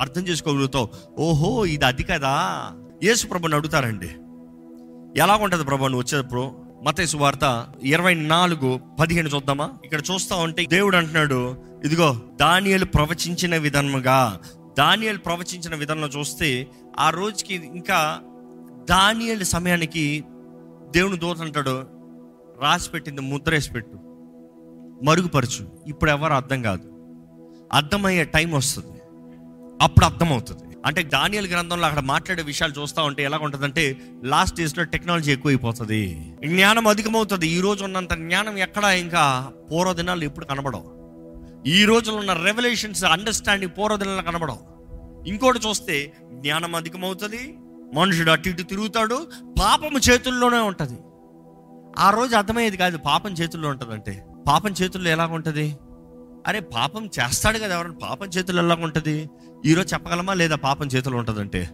అర్థం 0.00 0.28
చేసుకోగలుగుతావు. 0.28 0.88
ఓహో 1.18 1.66
ఇది 1.66 1.84
అది 1.84 2.02
కదా. 2.02 2.70
యేసు 3.02 3.26
ప్రభుని 3.26 3.54
అడుగుతారండి. 3.54 4.10
ఎలా 5.20 5.36
ఉంటుంది 5.36 5.64
ప్రభు 5.64 5.86
నువ్వు 5.86 6.00
వచ్చేటప్పుడు? 6.00 6.52
మతేసు 6.82 7.16
వార్త 7.16 7.66
ఇరవై 7.82 8.14
నాలుగు 8.14 8.80
పదిహేను 9.00 9.28
చూద్దామా? 9.28 9.70
ఇక్కడ 9.84 10.00
చూస్తా 10.10 10.36
ఉంటే 10.36 10.66
దేవుడు 10.66 10.96
అంటున్నాడు 10.96 11.56
ఇదిగో 11.84 12.16
దానియలు 12.40 12.84
ప్రవచించిన 12.84 13.56
విధముగా 13.56 14.40
దానియలు 14.78 15.18
ప్రవచించిన 15.18 15.74
విధానంలో 15.74 16.08
చూస్తే 16.08 16.68
ఆ 16.98 17.10
రోజుకి 17.10 17.54
ఇంకా 17.54 18.20
దానియలు 18.90 19.44
సమయానికి 19.44 20.24
దేవుని 20.90 21.18
దూత 21.18 21.40
అంటాడు 21.40 21.84
రాసి 22.62 22.90
పెట్టింది 22.90 23.20
ముద్ర 23.20 23.52
వేసి 23.52 23.72
పెట్టు 23.72 23.98
మరుగుపరచు. 25.04 25.66
ఇప్పుడు 25.86 26.10
ఎవరు 26.10 26.32
అర్థం 26.32 26.62
కాదు. 26.62 26.88
అర్థమయ్యే 27.72 28.24
టైం 28.24 28.52
వస్తుంది. 28.52 29.00
అప్పుడు 29.82 30.04
అర్థమవుతుంది. 30.04 30.71
అంటే 30.86 31.02
దానియల్ 31.02 31.48
గ్రంథంలో 31.48 31.86
అక్కడ 31.86 32.00
మాట్లాడే 32.00 32.42
విషయాలు 32.42 32.72
చూస్తూ 32.80 33.02
ఉంటే 33.02 33.22
ఎలా 33.22 33.38
ఉంటుందంటే 33.38 34.00
లాస్ట్ 34.24 34.56
డేస్లో 34.56 34.84
టెక్నాలజీ 34.84 35.32
ఎక్కువైపోతుంది. 35.32 36.00
జ్ఞానం 36.46 36.86
అధికమవుతుంది. 36.86 37.48
ఈ 37.48 37.60
రోజు 37.60 37.84
ఉన్నంత 37.84 38.14
జ్ఞానం 38.14 38.58
ఎక్కడ 38.58 38.84
ఇంకా 38.84 39.52
పూర్వదినాలు 39.72 40.24
ఎప్పుడు 40.24 40.46
కనబడవు. 40.46 40.88
ఈ 41.66 41.84
రోజులో 41.84 42.16
ఉన్న 42.16 42.32
రెవల్యూషన్స్ 42.32 43.04
అండర్స్టాండింగ్ 43.04 43.72
పూర్వదినాలు 43.78 44.22
కనబడవు. 44.22 44.62
ఇంకోటి 45.28 45.60
చూస్తే 45.68 46.12
జ్ఞానం 46.32 46.74
అధికమవుతుంది. 46.74 47.42
మనుషుడు 47.94 48.30
అటు 48.30 48.48
ఇటు 48.48 48.62
తిరుగుతాడు. 48.62 49.26
పాపం 49.60 50.00
చేతుల్లోనే 50.10 50.56
ఉంటుంది. 50.56 50.98
ఆ 51.98 52.10
రోజు 52.10 52.36
అర్థమయ్యేది 52.36 52.76
కాదు 52.76 52.98
పాపం 52.98 53.32
చేతుల్లో 53.32 53.68
ఉంటుందంటే. 53.68 54.24
పాపం 54.48 54.74
చేతుల్లో 54.82 55.10
ఎలాగ 55.10 55.32
ఉంటుంది 55.32 55.76
అరే 56.46 56.60
పాపం 56.60 57.06
చేస్తాడు 57.06 57.58
కదా 57.58 57.74
ఎవరైనా? 57.74 58.08
పాపం 58.08 58.26
చేతులు 58.26 58.58
ఎలా 58.58 58.74
ఉంటుంది? 58.74 59.30
ఈరోజు 59.66 59.94
చెప్పగలమా 59.94 60.34
లేదా 60.34 60.56
పాపం 60.56 60.86
చేతులు 60.86 61.16
ఉంటుందంటే? 61.16 61.70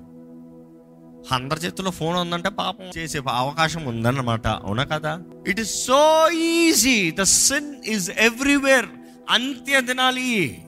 అందరి 1.32 1.60
చేతుల్లో 1.60 1.90
ఫోన్ 1.90 2.16
ఉందంటే 2.16 2.48
పాపం 2.48 2.84
చేసే 2.98 3.20
అవకాశం 3.28 3.84
ఉందన్నమాట. 3.84 4.46
అవునా 4.46 4.84
కదా? 4.84 5.22
It 5.48 5.60
is 5.60 5.86
so 5.86 6.30
easy 6.30 7.10
the 7.10 7.22
sin 7.22 7.84
is 7.86 8.10
everywhere 8.10 8.86
అంత్య 9.30 9.80
దినాలి. 9.80 10.62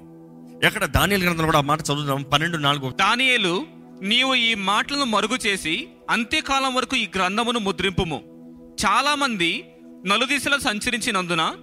ఎక్కడ? 0.64 0.84
దానియలు 0.84 1.24
గ్రంథం 1.24 1.44
కూడా 1.44 1.58
ఆ 1.58 1.60
మాట 1.60 1.80
చదువుదాం. 1.80 2.22
పన్నెండు 2.22 2.56
నాలుగు. 2.56 2.90
దానియేలు 2.90 3.64
నీవు 4.02 4.34
ఈ 4.34 4.54
మాటలను 4.54 5.04
మరుగు 5.04 5.36
చేసి 5.46 5.88
అంత్యకాలం 6.10 6.74
వరకు 6.74 6.96
ఈ 6.96 7.08
గ్రంథమును 7.16 7.58
ముద్రింపుము. 7.58 8.22
చాలా 8.86 9.14
మంది 9.14 9.64
నలుదిశలో 10.06 10.58
సంచరించినందున 10.58 11.54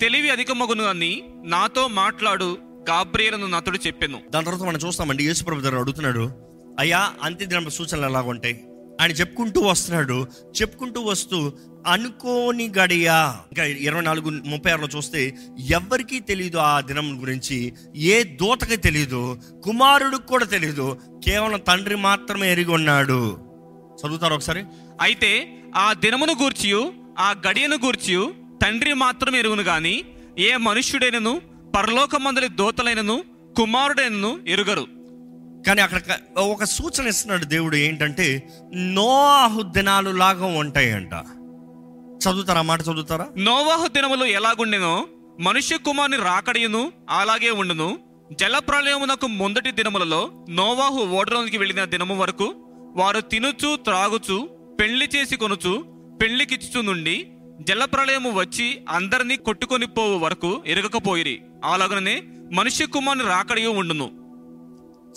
తెలివి 0.00 0.30
అధికమగును 0.30 0.84
అని 0.84 1.24
నాతో 1.44 1.88
మాట్లాడు 1.88 2.58
గాబ్రియలను 2.88 3.46
నాతోడు 3.46 3.78
చెప్పెను. 3.86 4.20
దాని 4.30 4.46
తర్వాత 4.46 4.68
మనం 4.68 4.78
చూస్తామండి 4.86 5.26
యేసుప్రభు 5.26 5.60
దగ్గర 5.60 5.78
అడుగుతున్నాడు 5.78 6.30
అయ్యా 6.78 7.12
అంత్యదిన 7.22 7.68
సూచనలు 7.68 8.06
ఎలాగ 8.06 8.28
ఉంటాయి? 8.28 8.64
ఆయన 9.00 9.10
చెప్పుకుంటూ 9.10 9.60
వస్తున్నాడు 9.60 10.26
చెప్పుకుంటూ 10.62 11.00
వస్తూ 11.00 11.52
అనుకోని 11.86 12.72
గడియా. 12.78 13.36
ఇంకా 13.52 13.64
ఇరవై 13.64 14.00
నాలుగు 14.00 14.30
ముప్పై 14.30 14.72
ఆరులో 14.72 14.88
చూస్తే 14.96 15.36
ఎవరికీ 15.70 16.20
తెలియదు 16.20 16.56
ఆ 16.56 16.80
దినం 16.80 17.20
గురించి 17.20 17.72
ఏ 17.96 18.22
దూతకి 18.22 18.76
తెలియదు 18.76 19.38
కుమారుడికి 19.64 20.26
కూడా 20.26 20.44
తెలియదు 20.44 20.98
కేవలం 21.24 21.60
తండ్రి 21.60 21.96
మాత్రమే 21.96 22.52
ఎరిగి 22.52 22.70
ఉన్నాడు. 22.70 23.38
చదువుతారు 24.00 24.34
ఒకసారి? 24.34 24.64
అయితే 25.00 25.58
ఆ 25.76 25.92
దినమును 25.92 26.32
గూర్చియు 26.32 26.92
ఆ 27.18 27.34
గడియను 27.48 27.76
గూర్చియు 27.76 28.34
తండ్రి 28.62 28.94
మాత్రం 28.94 29.36
ఎరుగును 29.36 29.62
గాని 29.62 30.04
ఏ 30.38 30.56
మనుష్యుడైనను 30.56 31.40
పరలోకమందలి 31.76 32.48
దోతలైనను 32.48 33.24
కుమారుడైనను 33.56 34.38
ఎరుగరు. 34.48 34.86
కానీ 35.66 35.80
అక్కడ 35.82 36.00
ఒక 36.38 36.64
సూచన 36.64 37.06
ఇస్తున్నాడు 37.06 37.44
దేవుడు 37.44 37.76
ఏంటంటే 37.76 38.48
నోహు 38.74 39.62
దినాలు 39.62 40.10
లాగా 40.10 40.46
ఉంటాయంట. 40.46 41.12
చదువుతారా 42.24 42.62
మాట 42.62 42.82
చదువుతారా? 42.82 43.26
నోవాహు 43.38 43.88
దినములు 43.88 44.24
ఎలాగుండెనో 44.24 45.06
మనుష్య 45.40 45.76
కుమారుని 45.76 46.16
రాకడియును 46.16 46.92
అలాగే 47.10 47.50
ఉండును. 47.50 47.98
జల 48.32 48.58
ప్రళయమునకు 48.58 49.26
ముందటి 49.26 49.70
దినములలో 49.70 50.46
నోవాహు 50.50 50.98
ఓడలోనికి 50.98 51.58
వెళ్ళిన 51.58 51.84
దినము 51.84 52.16
వరకు 52.16 52.54
వారు 52.96 53.20
తినుచు 53.20 53.76
త్రాగుచు 53.76 54.48
పెళ్ళి 54.80 55.08
చేసి 55.16 55.36
కొనుచు 55.36 55.84
పెళ్ళికిచ్చుచు 56.22 56.80
నుండి 56.82 57.26
జలప్రళయము 57.60 58.30
వచ్చి 58.30 58.84
అందరినీ 58.88 59.36
కొట్టుకొని 59.36 59.86
పోవు 59.86 60.18
వరకు 60.18 60.62
ఎరగకపోయిరి. 60.66 61.42
అలాగనే 61.64 62.22
మనుష్య 62.52 62.86
కుమారుని 62.86 63.24
రాకడియో 63.24 63.70
ఉండును. 63.70 64.10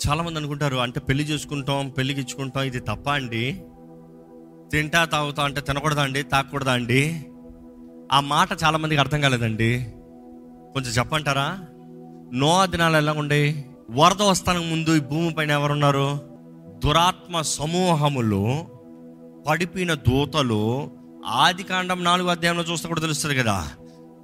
చాలా 0.06 0.22
మంది 0.22 0.38
అనుకుంటారు 0.38 0.76
అంటే 0.76 1.00
పెళ్ళి 1.00 1.24
చేసుకుంటాం 1.24 1.88
పెళ్ళికి 1.88 2.20
ఇచ్చుకుంటాం 2.20 2.62
ఇది 2.62 2.80
తప్ప 2.80 3.10
అండి? 3.10 3.62
తింటా 4.72 5.04
తాగుతా 5.04 5.44
అంటే 5.44 5.60
తినకూడదా 5.60 6.02
అండి? 6.02 6.22
తాగకూడదా 6.22 6.72
అండి? 6.72 7.26
ఆ 8.12 8.20
మాట 8.20 8.48
చాలా 8.64 8.78
మందికి 8.78 9.00
అర్థం 9.00 9.20
కాలేదండి. 9.20 9.86
కొంచెం 10.72 10.90
చెప్పంటారా? 10.90 11.58
నో 12.32 12.66
దినాలు 12.66 12.96
ఎలా 12.96 13.12
ఉండే 13.12 13.64
వరద 13.90 14.22
వస్తానికి 14.22 14.70
ముందు 14.70 14.96
ఈ 14.96 15.00
భూమి 15.00 15.34
పైన 15.34 15.50
ఎవరున్నారు? 15.50 16.20
దురాత్మ 16.84 17.40
సమూహములు 17.40 18.64
పడిపోయిన 19.48 19.94
దూతలు 19.94 20.90
ఆది 21.26 21.62
కాండం 21.62 22.04
నాలుగు 22.04 22.28
అధ్యాయంలో 22.28 22.62
చూస్తే 22.62 22.88
కూడా 22.88 23.00
తెలుస్తుంది 23.00 23.36
కదా. 23.36 23.68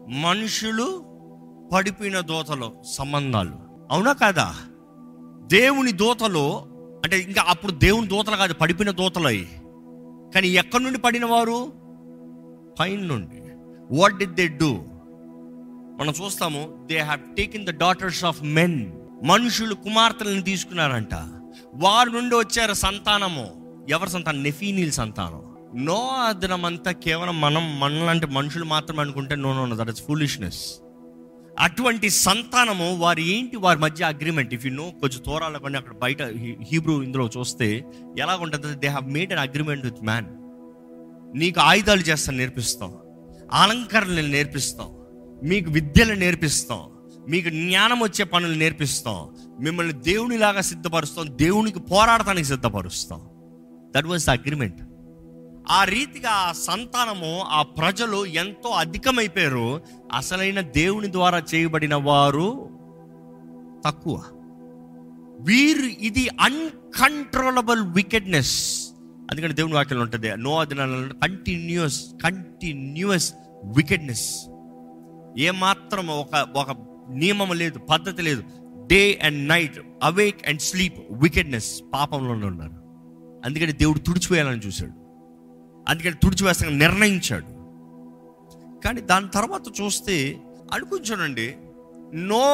మనుషులు 0.09 1.05
పడిపోయిన 1.73 2.21
దూతలు 2.21 2.73
సంబంధాలు. 2.91 3.53
అవునా 3.91 4.13
కాదా? 4.13 4.55
దేవుని 5.47 5.93
దూతలు 5.93 6.59
అంటే 7.05 7.19
ఇంకా 7.19 7.45
అప్పుడు 7.49 7.73
దేవుని 7.73 8.07
దూతలు 8.07 8.37
కాదు 8.37 8.55
పడిపోయిన 8.55 8.91
దూతలు 8.91 9.27
అవి 9.27 9.49
కానీ 10.35 10.49
ఎక్కడి 10.49 10.85
నుండి 10.85 10.99
పడిన 10.99 11.25
వారు 11.25 11.73
పైన 12.81 13.01
నుండి. 13.01 13.43
వాట్ 13.99 14.19
డి 14.19 14.27
దే 14.27 14.47
డూ 14.47 14.73
మనం 16.01 16.15
చూస్తాము 16.25 16.87
they 16.87 16.99
have 16.99 17.37
taken 17.37 17.67
the 17.67 17.71
daughters 17.71 18.25
of 18.25 18.43
men 18.43 18.93
మనుషులు 19.25 19.75
కుమార్తెలను 19.75 20.43
తీసుకున్నారంట. 20.43 21.15
వారి 21.75 22.13
నుండి 22.13 22.37
వచ్చారు 22.37 22.73
సంతానము. 22.73 23.47
ఎవరి 23.89 24.11
సంతానం? 24.11 24.43
నెఫీనీల్ 24.43 24.93
సంతానం. 24.93 25.46
నో 25.77 26.09
అదనం 26.09 26.65
అంతా 26.65 26.93
కేవలం 26.93 27.41
మనం 27.41 27.81
మనలాంటి 27.81 28.27
మనుషులు 28.27 28.65
మాత్రమే 28.65 29.01
అనుకుంటే 29.01 29.37
no 29.37 29.67
no 29.67 29.77
that 29.77 29.91
is 29.91 30.03
foolishness 30.03 30.75
అటువంటి 31.61 32.11
సంతానము 32.11 32.97
వారు 32.97 33.21
ఏంటి 33.21 33.57
వారి 33.57 33.79
మధ్య 33.79 34.05
అగ్రిమెంట్ 34.05 34.55
ఇఫ్ 34.55 34.67
యు 34.67 34.71
నో 34.71 34.93
కొంచెం 35.01 35.23
తోరాల 35.27 35.57
కొన్ని 35.57 35.79
అక్కడ 35.79 35.95
బయట 35.95 36.23
హీబ్రూ 36.73 37.03
ఇందులో 37.03 37.31
చూస్తే 37.39 37.85
ఎలా 38.19 38.37
ఉంటుంది 38.37 38.67
they 38.75 38.87
have 38.87 39.13
made 39.13 39.33
an 39.33 39.39
agreement 39.39 39.85
with 39.85 40.05
man 40.05 40.25
నీకు 41.39 41.61
ఆయుధాలు 41.61 42.01
చేస్తాను 42.01 42.39
నేర్పిస్తాం. 42.39 42.95
అలంకరణలు 43.53 44.27
నేర్పిస్తాం. 44.27 44.89
మీకు 45.49 45.71
విద్యలు 45.71 46.15
నేర్పిస్తాం. 46.15 46.81
మీకు 47.29 47.49
జ్ఞానం 47.49 48.01
వచ్చే 48.01 48.25
పనులు 48.25 48.55
నేర్పిస్తాం. 48.55 49.37
మిమ్మల్ని 49.61 49.93
దేవునిలాగా 49.93 50.61
సిద్ధపరుస్తాం. 50.61 51.39
దేవునికి 51.39 51.81
పోరాడటానికి 51.81 52.47
సిద్ధపరుస్తాం. 52.47 53.21
దట్ 53.97 54.07
వాజ్ 54.07 54.27
ద 54.27 54.31
అగ్రిమెంట్ 54.31 54.83
ఆ 55.69 55.85
రీతిగా 55.85 56.31
ఆ 56.31 56.53
సంతానము 56.53 57.41
ఆ 57.41 57.63
ప్రజలు 57.63 58.27
ఎంతో 58.27 58.69
అధికమైపోయారు. 58.69 59.83
అసలైన 60.13 60.61
దేవుని 60.61 61.13
ద్వారా 61.13 61.43
చేయబడిన 61.55 61.95
వారు 61.95 62.71
తక్కువ. 63.85 64.23
వీరు 65.41 65.87
ఇది 65.87 66.29
అన్కంట్రోలబుల్ 66.41 67.83
వికెట్నెస్ 67.83 68.87
అందుకని 69.31 69.53
దేవుని 69.53 69.75
వాక్యం 69.75 70.01
ఉంటుంది 70.01 70.37
నో 70.37 70.59
అది 70.59 70.75
కంటిన్యూస్ 71.23 72.05
కంటిన్యూస్ 72.23 73.33
వికెట్నెస్ 73.65 74.47
ఏమాత్రం 75.39 76.07
ఒక 76.07 76.49
ఒక 76.57 76.77
నియమం 77.11 77.53
లేదు 77.53 77.79
పద్ధతి 77.79 78.23
లేదు. 78.23 78.43
Day 78.87 79.21
and 79.23 79.49
night 79.49 79.81
awake 80.03 80.49
and 80.49 80.61
sleep 80.61 81.05
wickedness 81.11 81.83
పాపంలోనే 81.95 82.47
ఉన్నారు. 82.47 82.73
అందుకని 83.45 83.73
దేవుడు 83.73 83.99
తుడిచిపోయాలని 83.99 84.61
చూశాడు. 84.61 85.06
అందుకని 85.89 86.15
తుడిచివేస్తాను 86.15 86.79
నిర్ణయించాడు. 86.79 87.45
కానీ 88.85 89.01
దాని 89.01 89.29
తర్వాత 89.29 89.63
చూస్తే 89.81 90.41
అనుకుంటానండి 90.73 91.57
నో 92.15 92.45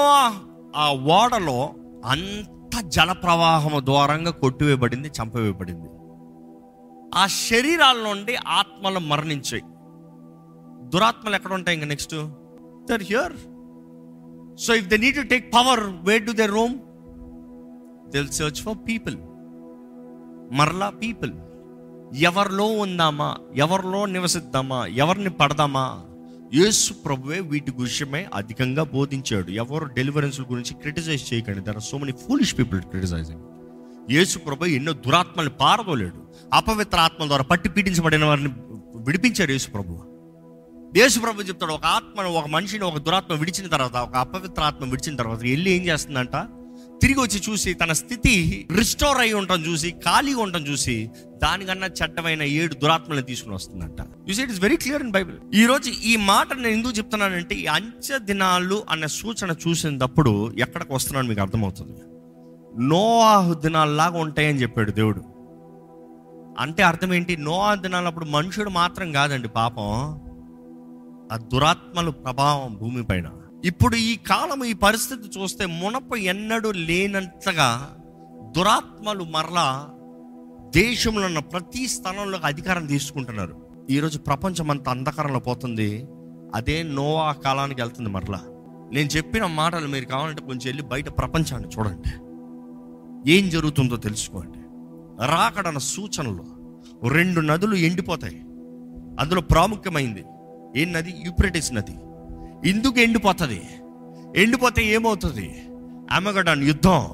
ఆ 0.77 0.93
ఓడలో 0.93 1.75
అంత 2.05 2.81
జల 2.81 3.13
ప్రవాహము 3.13 3.81
ద్వారంగా 3.81 4.31
కొట్టివేయబడింది 4.31 5.09
చంపవేయబడింది. 5.09 5.89
ఆ 7.15 7.27
శరీరాల 7.27 7.97
నుండి 7.97 8.37
ఆత్మలు 8.37 8.99
మరణించాయి. 8.99 9.63
దురాత్మలు 10.89 11.35
ఎక్కడ 11.35 11.53
ఉంటాయి 11.53 11.77
ఇంకా 11.77 11.89
next 11.89 12.15
there 12.91 13.03
here 13.03 13.33
so 14.57 14.75
if 14.75 14.87
they 14.87 14.97
need 14.97 15.17
to 15.17 15.23
take 15.23 15.55
power 15.55 15.81
where 15.81 16.27
to 16.27 16.33
they 16.33 16.47
roam 16.47 16.75
they'll 18.11 18.29
search 18.29 18.63
for 18.63 18.79
people 18.89 19.17
మరలా 20.59 20.91
పీపుల్ 20.91 21.33
ఎవరిలో 22.15 22.65
ఉందామా? 22.65 23.37
ఎవరిలో 23.55 24.07
నివసిద్దామా? 24.07 24.87
ఎవరిని 24.87 25.31
పడదామా? 25.31 26.01
యేసు 26.55 26.93
ప్రభువే 26.93 27.41
వీటి 27.41 27.73
విషయమే 27.81 28.27
అధికంగా 28.35 28.83
బోధించాడు. 28.83 29.51
ఎవరు 29.51 29.85
డెలివరెన్స్ 29.85 30.41
గురించి 30.41 30.75
క్రిటిసైజ్ 30.75 31.35
చేయకండి. 31.35 31.61
There 31.61 31.77
are 31.77 31.83
so 31.83 31.99
many 31.99 32.13
foolish 32.13 32.59
people 32.59 32.81
criticising 32.81 33.41
Yesu 34.11 34.39
ప్రభు 34.39 34.65
ఎన్నో 34.65 34.93
దురాత్మల్ని 34.93 35.53
పారదోలేడు. 35.61 36.23
అపవిత్ర 36.53 36.99
ఆత్మల 36.99 37.27
ద్వారా 37.27 37.45
పట్టి 37.45 37.69
పీడించబడిన 37.69 38.25
వారిని 38.25 38.51
విడిపించాడు 38.97 39.53
యేసు 39.53 39.71
ప్రభు. 39.71 39.99
యేసు 40.99 41.21
ప్రభు 41.21 41.43
చెప్తాడు 41.43 41.73
ఒక 41.73 41.85
ఆత్మను 41.85 42.29
ఒక 42.29 42.47
మనిషిని 42.47 42.85
ఒక 42.85 42.99
దురాత్మ 42.99 43.35
విడిచిన 43.35 43.67
తర్వాత 43.67 43.97
ఒక 43.97 44.17
అపవిత్ర 44.17 44.63
ఆత్మ 44.63 44.91
విడిచిన 44.91 45.17
తర్వాత 45.17 45.39
వెళ్ళి 45.41 45.71
ఏం 45.71 45.83
చేస్తుందంట? 45.83 46.37
తిరిగి 47.03 47.21
వచ్చి 47.21 47.43
చూసి 47.51 47.75
తన 47.75 47.93
స్థితి 47.93 48.69
రిస్టోర్ 48.77 49.19
అయి 49.19 49.33
ఉండటం 49.33 49.61
చూసి 49.61 49.91
ఖాళీగా 49.91 50.41
ఉండటం 50.41 50.61
చూసి 50.61 51.11
దానికన్నా 51.43 51.87
చట్టమైన 51.87 52.43
ఏడు 52.43 52.75
దురాత్మలను 52.75 53.23
తీసుకుని 53.23 53.55
వస్తుందంట. 53.55 54.01
You 54.01 54.43
it 54.43 54.53
is 54.53 54.61
very 54.61 54.77
clear 54.77 55.03
in 55.03 55.11
Bible 55.11 55.37
ఈ 55.55 55.67
రోజు 55.67 55.91
ఈ 55.91 56.17
మాట 56.17 56.53
నేను 56.53 56.69
ఎందుకు 56.69 56.93
చెప్తున్నానంటే 56.93 57.55
ఈ 57.55 57.67
అంచె 57.67 58.19
దినాలు 58.19 58.83
అనే 58.91 59.07
సూచన 59.07 59.55
చూసినప్పుడు 59.69 60.53
ఎక్కడికి 60.59 60.95
వస్తున్నాను 60.95 61.29
మీకు 61.29 61.41
అర్థమవుతుంది. 61.41 62.01
నోవాహు 62.89 63.55
దినాల్లాగా 63.55 64.19
ఉంటాయని 64.19 64.63
చెప్పాడు 64.63 64.91
దేవుడు. 64.91 65.23
అంటే 66.59 66.83
అర్థం 66.83 67.15
ఏంటి? 67.15 67.37
నోవా 67.37 67.75
దినాలప్పుడు 67.75 68.25
మనుషుడు 68.25 68.71
మాత్రం 68.71 69.13
కాదండి 69.13 69.49
పాపం. 69.49 69.89
ఆ 71.33 71.37
దురాత్మలు 71.37 72.11
ప్రభావం 72.11 72.75
భూమిపైన 72.75 73.31
ఇప్పుడు 73.65 73.97
ఈ 73.97 74.17
కాలం 74.17 74.65
ఈ 74.65 74.73
పరిస్థితి 74.73 75.41
చూస్తే 75.41 75.67
మునప 75.67 76.17
ఎన్నడూ 76.17 76.73
లేనంతగా 76.73 77.97
దురాత్మలు 78.57 79.25
మరలా 79.25 79.91
దేశంలో 80.71 81.27
ఉన్న 81.27 81.39
ప్రతి 81.39 81.87
స్థలంలో 81.87 82.39
అధికారం 82.45 82.87
తీసుకుంటున్నారు. 82.87 83.67
ఈరోజు 83.91 84.19
ప్రపంచం 84.19 84.71
అంత 84.71 84.89
అంధకారంలో 84.89 85.41
పోతుంది. 85.41 86.07
అదే 86.55 86.83
నోవా 86.83 87.33
కాలానికి 87.33 87.81
వెళ్తుంది 87.81 88.11
మరలా. 88.11 88.41
నేను 88.93 89.09
చెప్పిన 89.09 89.47
మాటలు 89.47 89.89
మీరు 89.89 90.05
కావాలంటే 90.05 90.43
కొంచెం 90.43 90.63
వెళ్ళి 90.65 90.83
బయట 90.83 91.09
ప్రపంచాన్ని 91.09 91.69
చూడండి. 91.69 92.11
ఏం 93.33 93.49
జరుగుతుందో 93.49 93.97
తెలుసుకోండి. 93.97 94.59
రాకడన 95.27 95.79
సూచనలు 95.79 96.45
రెండు 97.09 97.41
నదులు 97.41 97.75
ఎండిపోతాయి. 97.75 98.41
అందులో 99.21 99.41
ప్రాముఖ్యమైంది 99.41 100.25
ఏ 100.77 100.85
నది? 100.85 101.15
యూప్రిటిస్ 101.25 101.73
నది. 101.73 101.97
ఎందుకు 102.67 103.01
ఎండిపోతుంది. 103.01 103.63
ఎండిపోతే 104.37 104.85
ఏమవుతుంది? 104.85 105.63
అమ్మగడాన్ని 106.11 106.67
యుద్ధం. 106.67 107.09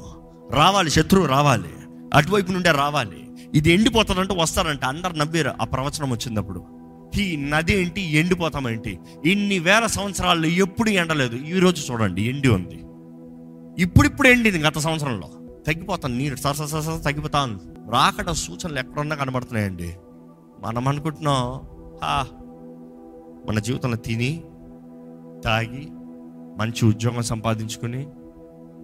రావాలి 0.52 0.90
శత్రువు 0.90 1.26
రావాలి. 1.26 1.68
అటువైపు 2.14 2.52
నుండే 2.52 2.70
రావాలి. 2.70 3.28
ఇది 3.54 3.72
ఎండిపోతుందంటే 3.72 4.34
వస్తారంట. 4.40 4.84
అందరు 4.84 5.12
నవ్వారు. 5.12 5.50
ఆ 5.60 5.64
ప్రవచనం 5.64 6.10
వచ్చినప్పుడు. 6.10 6.64
ఈ 7.18 7.36
నది 7.36 7.80
ఏంటి? 7.80 8.00
ఎండిపోతామేంటి 8.00 8.98
ఇన్ని 9.26 9.58
వేల 9.58 9.86
సంవత్సరాల్లో 9.86 10.48
ఎప్పుడు 10.48 10.90
ఎండలేదు. 10.90 11.36
ఈరోజు 11.36 11.92
చూడండి 11.92 12.22
ఎండి 12.22 12.48
ఉంది. 12.48 12.84
ఇప్పుడిప్పుడు 13.82 14.28
ఎండింది 14.28 14.58
గత 14.58 14.78
సంవత్సరంలో. 14.78 15.30
తగ్గిపోతాను. 15.66 16.16
నీరు 16.16 16.36
సరస 16.36 16.62
సరస 16.62 16.86
తగ్గిపోతాను. 16.86 17.60
రాకడ 17.90 18.30
సూచనలు 18.30 18.78
ఎక్కడున్నా 18.78 19.16
కనబడుతున్నాయండి. 19.16 19.94
మనం 20.60 20.88
అనుకుంటున్నాం 20.88 21.60
మన 23.48 23.58
జీవితంలో 23.58 23.96
తిని 23.96 24.44
తాగి 25.44 25.88
మంచి 26.58 26.86
ఉద్యోగం 26.86 27.22
సంపాదించుకుని 27.22 28.06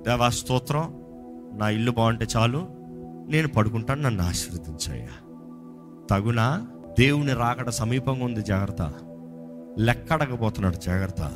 దేవా 0.07 0.29
స్తోత్రం. 0.29 0.95
నా 1.55 1.69
ఇల్లు 1.69 1.91
బాగుంటే 1.91 2.27
చాలు. 2.37 2.69
నేను 3.29 3.49
పడుకుంటాను. 3.49 4.03
నన్ను 4.03 4.25
ఆశీర్వదించయ్యా. 4.25 5.09
తగునా 6.11 6.67
దేవుని 6.99 7.33
రాకడ 7.33 7.71
సమీపంగా 7.71 8.25
ఉంది. 8.25 8.43
జాగ్రత్త. 8.43 8.93
లెక్కడకపోతున్నాడు. 9.79 10.77
జాగ్రత్త. 10.77 11.31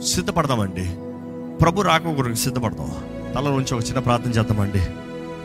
సిద్ధపడదామండి. 0.00 0.96
ప్రభు 1.56 1.82
రాక 1.82 2.06
గురికి 2.06 2.36
సిద్ధపడదాం. 2.36 2.92
తల 3.34 3.48
నుంచి 3.48 3.74
ఒక 3.74 3.84
చిన్న 3.84 3.98
ప్రార్థన 3.98 4.30
చేద్దామండి. 4.30 4.86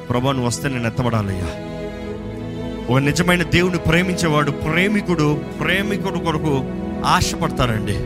ప్రభు 0.08 0.28
నువ్వు 0.28 0.48
వస్తే 0.48 0.70
నేను 0.70 0.88
ఎత్తబడాలయ్యా. 0.88 1.74
ఒక 2.90 3.02
నిజమైన 3.02 3.44
దేవుని 3.44 3.78
ప్రేమించేవాడు 3.78 4.52
ప్రేమికుడు 4.52 5.42
ప్రేమికుడు 5.60 6.20
కొరకు 6.20 6.62
ఆశపడతారండి. 7.06 7.98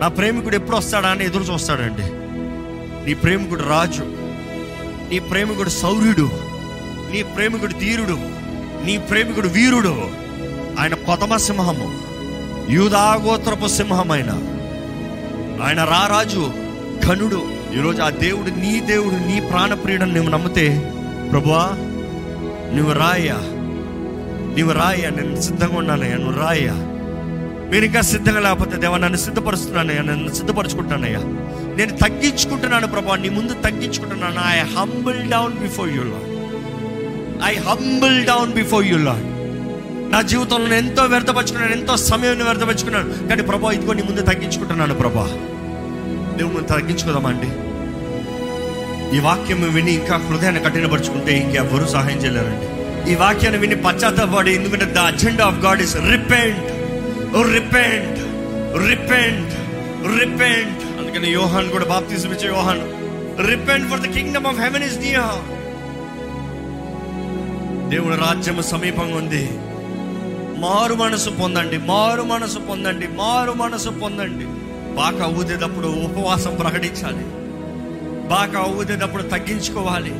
నా 0.00 0.08
ప్రేమికుడు 0.08 0.54
ఎప్పుడు 0.54 0.76
వస్తాడా 0.76 1.08
అని 1.08 1.24
ఎదురు 1.24 1.42
చూస్తాడండి. 1.42 2.02
నీ 3.06 3.14
ప్రేమికుడు 3.14 3.62
రాజు 3.62 4.02
నీ 5.10 5.18
ప్రేమికుడు 5.18 5.68
సౌర్యుడు 5.68 6.30
నీ 7.12 7.22
ప్రేమికుడు 7.22 7.72
ధీరుడు 7.72 8.18
నీ 8.86 8.98
ప్రేమికుడు 8.98 9.48
వీరుడు. 9.48 10.10
ఆయన 10.80 10.94
కొతమ 10.94 11.36
సింహము 11.36 11.98
యూదాగోత్రపు 12.70 13.66
సింహమైన. 13.66 14.30
ఆయన 15.64 15.84
రారాజు 15.84 16.52
ఘనుడు. 17.06 17.42
ఈరోజు 17.74 18.02
ఆ 18.02 18.10
దేవుడు 18.10 18.50
నీ 18.50 18.80
దేవుడు 18.80 19.14
నీ 19.14 19.48
ప్రాణప్రియుడని 19.50 20.12
నువ్వు 20.12 20.30
నమ్మితే 20.30 20.92
ప్రభువా 21.32 21.70
నువ్వు 22.74 22.92
రాయ్యా. 22.92 23.34
నువ్వు 24.58 24.72
రాయ్యా 24.72 25.10
నేను 25.10 25.40
సిద్ధంగా 25.40 25.78
ఉన్నానయ్యా 25.78 26.16
నువ్వు 26.16 26.40
రాయ్యా. 26.40 26.72
మీరు 27.74 27.84
ఇంకా 27.84 28.00
సిద్ధంగా 28.00 28.40
లేకపోతే 28.40 28.76
దేవా 28.76 28.96
నన్ను 29.04 29.18
సిద్ధపరుస్తున్నానయ్యా 29.18 30.02
నన్ను 30.02 30.34
సిద్ధపరచుకుంటానయ్యా 30.34 31.20
నేను 31.78 31.92
తగ్గించుకుంటున్నాను 31.96 32.86
ప్రభా 32.86 33.16
నీ 33.16 33.28
ముందు 33.28 33.52
తగ్గించుకుంటున్నాను. 33.52 34.40
I 34.54 34.58
humble 34.76 35.22
down 35.30 35.54
before 35.54 35.90
you 35.96 36.02
Lord 36.02 36.28
I 37.50 37.52
humble 37.68 38.18
down 38.26 38.52
before 38.52 38.84
you 38.86 38.98
Lord 38.98 39.26
నా 40.12 40.20
జీవితంలో 40.32 40.66
నేను 40.66 40.86
ఎంతో 40.86 41.04
వ్యర్థపరుచుకున్నాను 41.04 41.72
ఎంతో 41.72 41.96
సమయం 41.96 42.44
వ్యర్థపరుచుకున్నాను. 42.44 43.28
కానీ 43.28 43.42
ప్రభా 43.42 43.72
ఇదిగో 43.72 43.92
నీ 43.92 44.02
ముందు 44.02 44.22
తగ్గించుకుంటున్నాను 44.22 44.94
ప్రభా. 44.94 45.26
దేవుని 46.38 46.54
ముందు 46.54 46.68
తగ్గించుకుందామండి 46.74 47.50
ఈ 49.16 49.20
వాక్యం 49.20 49.74
విని 49.74 49.92
ఇంకా 49.94 50.16
హృదయాన్ని 50.28 50.62
కఠినపరుచుకుంటే 50.62 51.32
ఇంకెవ్వరూ 51.38 51.86
సహాయం 51.86 52.18
చేయలేరండి. 52.24 52.68
ఈ 53.12 53.14
వాక్యాన్ని 53.14 53.60
విని 53.60 53.76
పశ్చాత్తాపడి 53.88 54.54
ఎందుకంటే 54.54 54.86
the 54.94 54.98
agenda 54.98 55.44
of 55.46 55.60
God 55.66 55.82
is 55.82 55.96
repent. 55.96 56.73
Repent 57.42 58.20
repent 58.88 59.54
repent 60.20 61.00
అందుకని 61.00 61.30
యోహాన్ 61.30 61.70
కూడా 61.70 61.84
బాప్తిజం 61.84 62.32
ఇచ్చే 62.32 62.48
Yohan. 62.48 62.80
Repent 63.48 63.90
for 63.90 64.00
the 64.00 64.04
kingdom 64.04 64.46
of 64.46 64.60
heaven 64.60 64.84
is 64.84 64.98
near 64.98 65.64
దేవుని 67.90 68.16
రాజ్యం 68.16 68.62
సమీపంగా 68.62 69.16
ఉంది. 69.16 69.50
మారు 70.60 70.94
మనసు 70.94 71.30
పొందండి 71.30 71.78
మారు 71.78 72.22
మనసు 72.22 72.58
పొందండి 72.58 73.06
మారు 73.06 73.52
మనసు 73.52 73.88
పొందండి. 73.88 74.44
బాగా 74.94 75.26
ఊదేటప్పుడు 75.26 75.86
ఉపవాసం 75.86 76.54
ప్రకటించాలి. 76.54 77.24
బాగా 78.28 78.60
ఊదేటప్పుడు 78.60 79.22
తగ్గించుకోవాలి. 79.22 80.12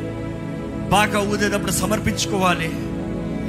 బాగా 0.89 1.19
ఊదేటప్పుడు 1.19 1.71
సమర్పించుకోవాలి. 1.71 2.71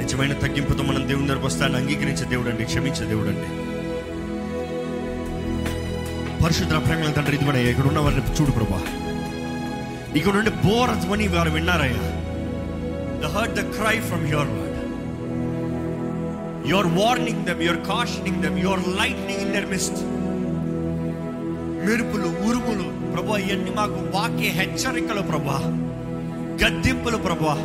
నిజమైన 0.07 0.33
తగ్గింపుతో 0.33 0.83
మనం 0.83 1.07
దేవుని 1.07 1.27
దగ్గరకు 1.27 1.45
వస్తాను 1.45 1.75
అంగీకరించే 1.77 2.25
దేవుడు 2.25 2.49
అండి 2.49 2.65
క్షమించే 2.65 3.05
దేవుడు 3.05 3.29
అండి 3.29 3.47
పరిశుద్ధ 6.43 6.73
ప్రేమల 6.73 7.11
తండ్రి 7.11 7.35
ఇది 7.35 7.69
ఇక్కడ 7.69 7.87
ఉన్న 7.87 7.99
వారిని 7.99 8.21
చూడు 8.41 8.51
ప్రభా. 8.51 8.79
ఇక్కడ 10.15 10.33
నుండి 10.33 10.49
బోర్ 10.49 10.89
ధ్వని 10.89 11.27
వారు 11.27 11.49
విన్నారయ్యా. 11.49 12.05
The 13.21 13.25
hurt 13.25 13.53
the 13.53 13.59
cry 13.59 13.99
from 13.99 14.27
your 14.27 14.47
word 14.47 14.77
your 16.69 16.87
warning 16.87 17.45
them 17.45 17.63
your 17.63 17.81
cautioning 17.87 18.41
them 18.43 18.59
your 18.59 18.79
lightning 18.79 19.41
in 19.41 19.53
their 19.53 19.69
mist 19.69 19.99
మెరుపులు 21.85 22.29
ఉరుములు 22.47 23.11
ప్రభా 23.11 23.37
ఇవన్నీ 23.37 23.71
మాకు 23.71 24.17
వాక్య 24.17 24.47
హెచ్చరికలు 24.49 25.21
ప్రభా. 25.21 25.59
గద్దింపులు 26.63 27.17
ప్రభా. 27.17 27.57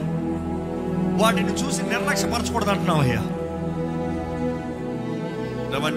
వాటిని 1.20 1.52
చూసి 1.52 1.82
నిర్లక్ష్యపరచకూడదు 1.82 2.70
అంటున్నావు 2.70 3.00
అయ్యా 3.00 3.22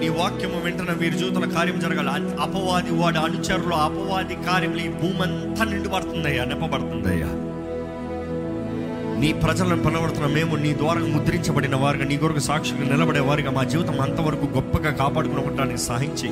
నీ 0.00 0.08
వాక్యము 0.08 0.60
వెంటనే 0.60 0.92
వీరి 0.92 1.18
జీవితంలో 1.18 1.48
కార్యం 1.48 1.80
జరగాలి. 1.80 2.10
అపవాది 2.40 2.90
వాడి 2.90 3.18
అనుచరులు 3.18 3.74
అపవాది 3.74 4.34
కార్యములు 4.34 4.80
ఈ 4.80 4.88
భూమి 4.88 5.22
అంతా 5.22 5.64
నిండుపడుతుందయ్యా 5.64 6.44
నెప్పబడుతుందయ్యా. 6.44 7.26
నీ 9.20 9.32
ప్రజలను 9.32 9.82
పిలవడుతున్న 9.82 10.26
మేము 10.26 10.56
నీ 10.56 10.74
ద్వారా 10.74 11.00
ముద్రించబడిన 11.00 11.76
వారుగా 11.76 12.04
నీ 12.04 12.16
కొరకు 12.16 12.38
సాక్షిగా 12.38 12.78
నిలబడే 12.78 13.20
వారిగా 13.20 13.50
మా 13.50 13.64
జీవితం 13.64 14.00
అంతవరకు 14.00 14.46
గొప్పగా 14.46 14.90
కాపాడుకుని 14.90 15.40
ఉండడానికి 15.40 15.78
సహాయించి 15.78 16.30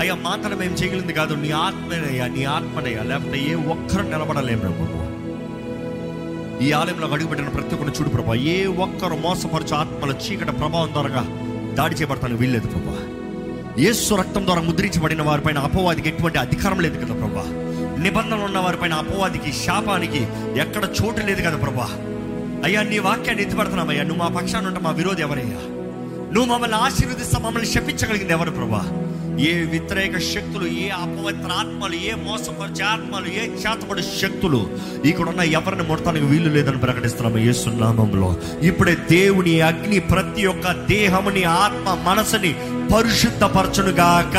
అయ్యా 0.00 0.14
మాత్రం 0.14 0.58
మేము 0.58 0.74
చేయగలింది 0.74 1.12
కాదు 1.12 1.34
నీ 1.34 1.50
ఆత్మనయ్యా 1.50 2.26
నీ 2.26 2.44
ఆత్మనయ్యా 2.44 3.02
లేకపోతే 3.02 3.38
ఏ 3.38 3.54
ఒక్కరు 3.54 4.02
నిలబడలేము 4.02 4.60
ప్రభు. 4.60 4.97
ఈ 6.62 6.72
ఆలయంలో 6.72 7.08
అడుగుపెట్టిన 7.08 7.48
ప్రతి 7.48 7.74
ఒక్కరిని 7.74 7.96
చూడు 8.00 8.08
ప్రభా. 8.08 8.34
ఏ 8.34 8.66
ఒక్కరు 8.66 9.14
మోసపరచు 9.14 9.74
ఆత్మల 9.74 10.10
చీకటి 10.10 10.52
ప్రభావం 10.52 10.92
ద్వారా 10.92 11.26
దాడి 11.74 11.94
చేయబడతానికి 11.94 12.40
వీల్లేదు 12.40 12.66
ప్రభా. 12.66 12.98
యేసు 13.82 14.14
రక్తం 14.14 14.44
ద్వారా 14.44 14.62
ముద్రించబడిన 14.62 15.22
వారిపైన 15.22 15.58
అపవాదికి 15.58 16.08
ఎటువంటి 16.08 16.38
అధికారం 16.38 16.80
లేదు 16.80 17.04
కదా 17.04 17.14
ప్రభా. 17.14 17.44
నిబంధనలు 18.02 18.44
ఉన్న 18.44 18.58
వారిపైన 18.58 18.92
అపవాదికి 18.92 19.52
శాపానికి 19.52 20.28
ఎక్కడ 20.56 20.84
చోటు 20.84 21.26
లేదు 21.26 21.42
కదా 21.42 21.56
ప్రభా. 21.56 21.88
అయ్యా 22.64 22.82
నీ 22.82 22.98
వాక్యాన్ని 22.98 23.42
ఎత్తిపడుతున్నామయ్యా. 23.42 24.02
నువ్వు 24.02 24.22
మా 24.22 24.40
పక్షాన 24.40 24.66
ఉంటే 24.66 24.80
మా 24.80 24.90
విరోధి 24.90 25.22
ఎవరయ్యా? 25.22 25.58
నువ్వు 26.32 26.44
మమ్మల్ని 26.44 26.76
ఆశీర్వదిస్తా 26.76 27.38
మమ్మల్ని 27.38 27.68
శపించగలిగింది 27.68 28.32
ఎవరు 28.32 28.50
ప్రభా? 28.50 29.07
ఏ 29.40 29.64
వ్యతిరేక 29.64 30.18
శక్తులు 30.18 30.66
ఏ 30.66 30.88
అపవిత్ర 30.88 31.52
ఆత్మలు 31.52 31.94
ఏ 31.94 32.14
మోసపరిచే 32.14 32.84
ఆత్మలు 32.84 33.26
ఏ 33.26 33.46
చేతపడి 33.46 34.02
శక్తులు 34.02 34.70
ఇక్కడ 35.04 35.28
ఉన్న 35.28 35.40
ఎవరిని 35.40 35.82
ముడతానికి 35.82 36.24
వీలు 36.24 36.50
లేదని 36.50 36.78
ప్రకటిస్తున్నాము 36.78 37.38
యేసునామంలో 37.38 38.36
ఇప్పుడే 38.62 38.96
దేవుని 39.10 39.60
అగ్ని 39.60 39.98
ప్రతి 39.98 40.46
ఒక్క 40.46 40.72
దేహముని 40.72 41.44
ఆత్మ 41.44 41.98
మనసుని 42.06 42.54
పరిశుద్ధపరచునుగాక. 42.94 44.36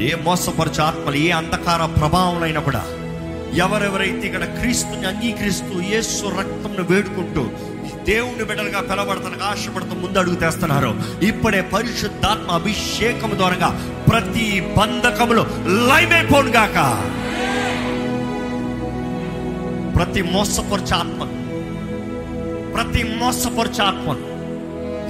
ఏ 0.00 0.14
మోసపరిచే 0.24 0.82
ఆత్మలు 0.82 1.16
ఏ 1.16 1.30
అంధకార 1.30 1.86
ప్రభావం 1.86 2.60
కూడా 2.60 2.84
ఎవరెవరైతే 3.56 4.26
ఇక్కడ 4.26 4.44
క్రీస్తుని 4.44 5.06
అంగీకరిస్తూ 5.06 5.80
యేసు 5.80 6.26
రక్తంను 6.38 6.82
వేడుకుంటూ 6.82 7.50
దేవుని 8.06 8.44
బిడ్డలుగా 8.44 8.80
పిలవడతానికి 8.80 9.44
ఆశపడుతూ 9.44 9.94
ముందు 9.94 10.18
అడుగు 10.18 10.34
తెస్తున్నారు. 10.34 11.00
ఇప్పుడే 11.22 11.60
పరిశుద్ధాత్మ 11.60 12.50
అభిషేకం 12.50 13.30
ద్వారా 13.34 13.68
ప్రతి 14.08 14.74
బంధకములు 14.78 15.46
లైవ్ 15.66 16.48
గాక. 16.48 17.02
ప్రతి 19.96 20.22
మోసపరచు 20.22 20.94
ఆత్మ 20.94 21.22
ప్రతి 22.74 23.02
మోసపరచు 23.02 23.82
ఆత్మ 23.82 24.16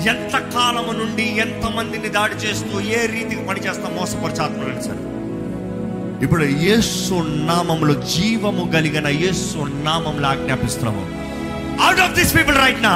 ఎంత 0.09 0.39
కాలము 0.39 0.93
నుండి 0.93 1.23
ఎంత 1.23 1.67
మందిని 1.67 2.09
దాడి 2.09 2.35
చేస్తూ 2.35 2.81
ఏ 2.81 3.07
రీతికి 3.07 3.45
పనిచేస్తా 3.47 3.93
మోసపరచు 4.01 4.43
ఆత్మలను 4.43 4.83
సరే. 4.83 4.99
ఇప్పుడు 6.25 6.45
యేసు 6.45 7.15
నామములో 7.47 7.95
జీవము 7.95 8.73
కలిగిన 8.73 9.07
యేసు 9.07 9.59
నామంలో 9.59 10.29
ఆజ్ఞాపిస్తున్నాము. 10.29 11.26
Out 11.81 12.01
of 12.01 12.15
this 12.15 12.37
people 12.37 12.57
right 12.57 12.83
నా 12.83 12.95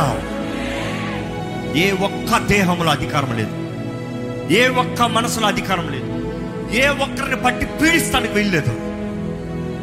ఏ 1.76 1.90
ఒక్క 1.90 2.38
దేహంలో 2.38 2.90
అధికారం 2.90 3.36
లేదు. 3.36 3.54
ఏ 4.52 4.68
ఒక్క 4.68 5.02
మనసులో 5.02 5.46
అధికారం 5.46 5.88
లేదు. 5.90 6.08
ఏ 6.76 6.88
ఒక్కరిని 6.88 7.36
బట్టి 7.36 7.66
పీడిస్తానికి 7.66 8.34
వెళ్ళలేదు 8.34 8.72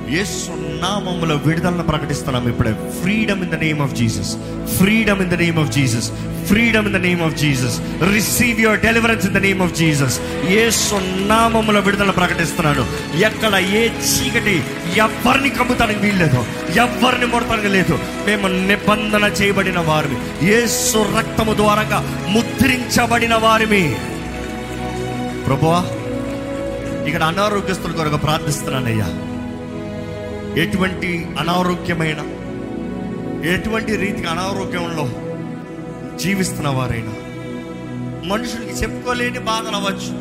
ఏసు 0.10 0.52
నామంలో 0.82 1.36
విడుదలను 1.36 1.84
ప్రకటిస్తున్నాం 1.84 2.50
ఇప్పుడే. 2.50 2.74
Freedom 3.02 3.42
in 3.42 3.52
the 3.52 3.56
name 3.56 3.82
of 3.82 3.94
Jesus 3.94 4.36
freedom 4.78 5.22
in 5.22 5.30
the 5.30 5.34
name 5.34 5.60
of 5.60 5.72
Jesus 5.72 6.12
freedom 6.48 6.86
in 6.86 6.94
the 6.94 6.98
name 6.98 7.22
of 7.22 7.36
Jesus 7.36 7.80
receive 8.14 8.62
your 8.62 8.80
deliverance 8.80 9.26
in 9.26 9.36
the 9.36 9.38
name 9.38 9.62
of 9.62 9.74
Jesus 9.74 10.20
Yesu 10.46 10.96
నామములో 11.28 11.80
విడుదల 11.80 12.12
ప్రకటిస్తున్నాను 12.12 12.86
ఎక్కడ 13.18 13.56
ఏ 13.56 13.90
చీకటి 13.90 14.64
ఎవరిని 14.96 15.50
కమ్ముతానికి 15.50 16.00
వీల్లేదు. 16.00 16.46
ఎవరిని 16.76 17.26
ముడతానికి 17.26 17.68
లేదు. 17.68 18.00
మేము 18.26 18.48
నిబంధన 18.48 19.24
చేయబడిన 19.24 19.80
వారిని 19.80 20.48
యేసు 20.48 21.18
రక్తము 21.18 21.54
ద్వారంగా 21.54 22.26
ముద్రించబడిన 22.30 23.36
వారిమి. 23.36 23.96
ప్రభువా 25.46 25.86
ఇక్కడ 27.08 27.24
అనారోగ్యస్తుల 27.24 27.92
కొరకు 27.92 28.18
ప్రార్థిస్తున్నానయ్యా. 28.18 29.27
ఎటువంటి 30.58 31.28
అనారోగ్యమైన 31.40 32.22
ఎటువంటి 33.48 33.96
రీతిగా 33.98 34.30
అనారోగ్యంలో 34.32 35.10
జీవిస్తున్న 36.18 36.70
వారైనా 36.70 37.14
మనుషులకి 38.28 38.74
చెప్పుకోలేని 38.74 39.40
బాధలు 39.40 39.76
అవ్వచ్చు. 39.76 40.14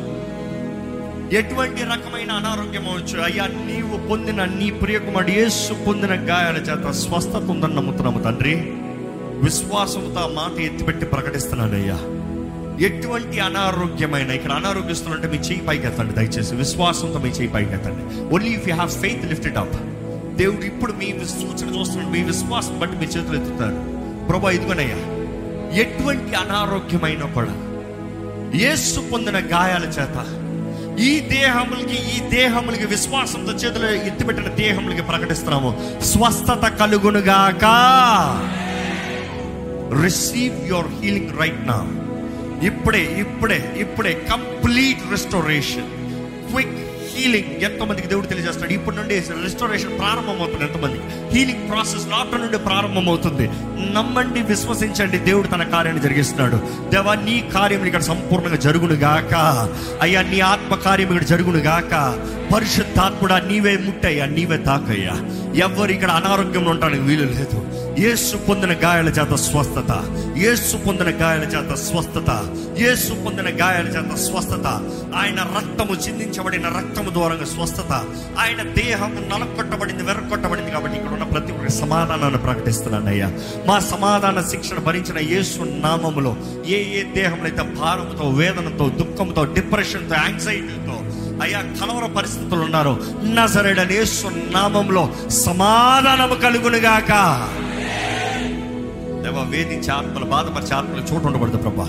ఎటువంటి 1.37 1.81
రకమైన 1.83 2.31
అనారోగ్యం 2.31 2.89
అవ్వచ్చు. 2.89 3.21
అయ్యా 3.21 3.47
నీవు 3.47 4.07
పొందిన 4.07 4.45
నీ 4.45 4.71
ప్రియకుమారుడు 4.71 5.31
యేసు 5.31 5.73
పొందిన 5.73 6.13
గాయాల 6.13 6.55
చేత 6.55 6.91
స్వస్థత 6.91 7.35
ఉందని 7.35 7.75
నమ్ముతున్నాము 7.75 8.23
తండ్రి. 8.23 8.55
విశ్వాసంతో 9.43 10.31
మాట 10.33 10.61
ఎత్తిపెట్టి 10.61 11.05
ప్రకటిస్తున్నానయ్యా. 11.05 11.99
ఎటువంటి 12.85 13.39
అనారోగ్యమైన 13.39 14.31
ఇక్కడ 14.31 14.51
అనారోగ్యస్తులంటే 14.51 15.27
మీ 15.27 15.37
చేయి 15.37 15.61
పైకి 15.61 15.87
ఎత్తండి 15.87 16.13
దయచేసి 16.13 16.55
విశ్వాసంతో 16.55 17.19
మీ 17.19 17.29
చేయి 17.29 17.47
పైకి 17.47 17.73
ఎత్తండి 17.73 18.35
only 18.35 18.49
if 18.49 18.69
you 18.69 18.75
have 18.75 18.91
faith 18.91 19.25
lift 19.25 19.57
up 19.57 19.86
దేవుడు 20.37 20.65
ఇప్పుడు 20.65 20.93
మీ 20.93 21.07
సూచన 21.27 21.67
చూస్తున్నాడు 21.75 22.09
మీ 22.09 22.23
విశ్వాసం 22.23 22.79
బట్టి 22.79 22.97
మీ 22.97 23.05
చేతులు 23.05 23.37
ఎత్తుతాడు. 23.39 23.77
ప్రభా 24.27 24.51
ఇదిగోనయ్యా 24.51 24.99
ఎటువంటి 25.81 26.33
అనారోగ్యమైన 26.35 27.23
కూడా 27.35 27.53
యేసు 28.55 28.99
పొందిన 29.11 29.37
గాయాల 29.53 29.85
చేత 29.97 30.17
ఈ 30.99 31.19
దేహములకి 31.19 31.97
ఈ 32.15 32.19
దేహములకి 32.29 32.85
విశ్వాసంతో 32.85 33.53
చేతులు 33.53 33.85
ఎత్తిపెట్టిన 33.85 34.47
దేహములకి 34.47 35.01
ప్రకటిస్తున్నాము. 35.01 35.69
స్వస్థత 36.03 36.65
కలుగునుగాక. 36.79 37.65
రిసీవ్ 40.03 40.55
యువర్ 40.69 40.89
హీలింగ్ 41.01 41.33
రైట్ 41.39 41.61
నా 41.67 41.77
ఇప్పుడే 42.67 43.03
ఇప్పుడే 43.23 43.59
ఇప్పుడే 43.77 44.13
కంప్లీట్ 44.29 45.03
రెస్టోరేషన్ 45.11 45.91
క్విక్ 46.49 46.79
హీలింగ్ 47.17 47.51
ఎంతమందికి 47.67 48.07
దేవుడు 48.07 48.27
తెలియజేస్తాడు 48.31 48.73
ఇప్పటి 48.73 48.97
నుండి 48.97 49.15
రిస్టోరేషన్ 49.43 49.99
ప్రారంభమవుతుంది 49.99 50.63
ఎంతమంది 50.63 50.99
హీలింగ్ 51.35 51.69
ప్రాసెస్ 51.69 52.07
లాక్డౌన్ 52.13 52.43
నుండి 52.43 52.57
ప్రారంభమవుతుంది. 52.57 53.45
నమ్మండి 53.95 54.41
విశ్వసించండి 54.41 55.17
దేవుడు 55.17 55.47
తన 55.47 55.63
కార్యాన్ని 55.63 56.03
జరిగిస్తున్నాడు. 56.03 56.57
దేవా 56.89 57.15
నీ 57.15 57.37
కార్యం 57.53 57.85
ఇక్కడ 57.85 58.01
సంపూర్ణంగా 58.01 58.59
జరుగును 58.67 58.93
గాక 58.93 59.33
అయ్యా 60.01 60.21
నీ 60.21 60.39
ఆత్మ 60.39 60.75
కార్యం 60.75 61.09
ఇక్కడ 61.11 61.27
జరుగును 61.33 61.59
గాక 61.69 61.93
పరిశుద్ధాత్ముడా 62.53 63.39
నీవే 63.39 63.77
ముట్టయ్యా 63.77 64.25
నీవే 64.25 64.57
తాకయ్యా. 64.57 65.15
ఎవరు 65.65 65.91
ఇక్కడ 65.91 66.11
అనారోగ్యంలో 66.11 66.71
ఉండడానికి 66.71 67.03
వీలు 67.03 67.23
లేదు. 67.23 67.86
యేసు 67.99 68.37
పొందిన 68.37 68.73
గాయాల 68.73 69.09
చేత 69.09 69.35
స్వస్థత. 69.35 69.91
యేసు 70.37 70.77
పొందిన 70.77 71.09
గాయాల 71.21 71.43
చేత 71.43 71.75
స్వస్థత. 71.75 72.29
యేసు 72.79 73.13
పొందిన 73.13 73.45
గాయాల 73.45 73.87
చేత 73.87 74.15
స్వస్థత. 74.15 74.67
ఆయన 75.15 75.39
రక్తము 75.57 75.95
చిందించబడిన 75.95 76.67
రక్తము 76.67 77.09
ద్వారా 77.09 77.35
స్వస్థత. 77.35 77.91
ఆయన 78.39 78.61
దేహం 78.61 79.29
నలకొట్టబడింది 79.29 80.03
వెరకొట్టబడింది 80.03 80.71
కాబట్టి 80.71 80.97
ఇక్కడ 80.97 81.11
ఉన్న 81.11 81.23
ప్రతి 81.23 81.51
ఒక్కరి 81.51 81.71
సమాధానాన్ని 81.71 82.39
ప్రకటిస్తున్నాను 82.39 83.07
అయ్యా. 83.07 83.31
మా 83.67 83.79
సమాధాన 83.79 84.41
శిక్షణ 84.41 84.77
భరించిన 84.77 85.19
యేసు 85.19 85.59
నామములో 85.59 86.35
ఏ 86.65 86.79
ఏ 86.99 87.03
దేహంలో 87.03 87.43
అయితే 87.43 87.63
భారంతో 87.63 88.29
వేదనతో 88.29 88.89
దుఃఖంతో 88.89 89.45
డిప్రెషన్తో 89.45 90.15
యాంగ్జైటీతో 90.15 90.97
అయ్యా 91.41 91.61
కలవర 91.61 92.05
పరిస్థితులు 92.17 92.61
ఉన్నారు 92.61 92.99
నజరేడని 93.23 93.93
యేసు 93.93 94.27
నామంలో 94.27 95.09
సమాధానము 95.29 96.35
కలుగునుగాక. 96.35 97.13
దేవ 99.27 99.39
వేధించే 99.49 99.91
ఆత్మలు 99.91 100.25
బాధపరిచే 100.25 100.75
ఆత్మలు 100.75 101.01
చోటు 101.01 101.25
ఉండబడదు 101.27 101.57
ప్రభా. 101.57 101.87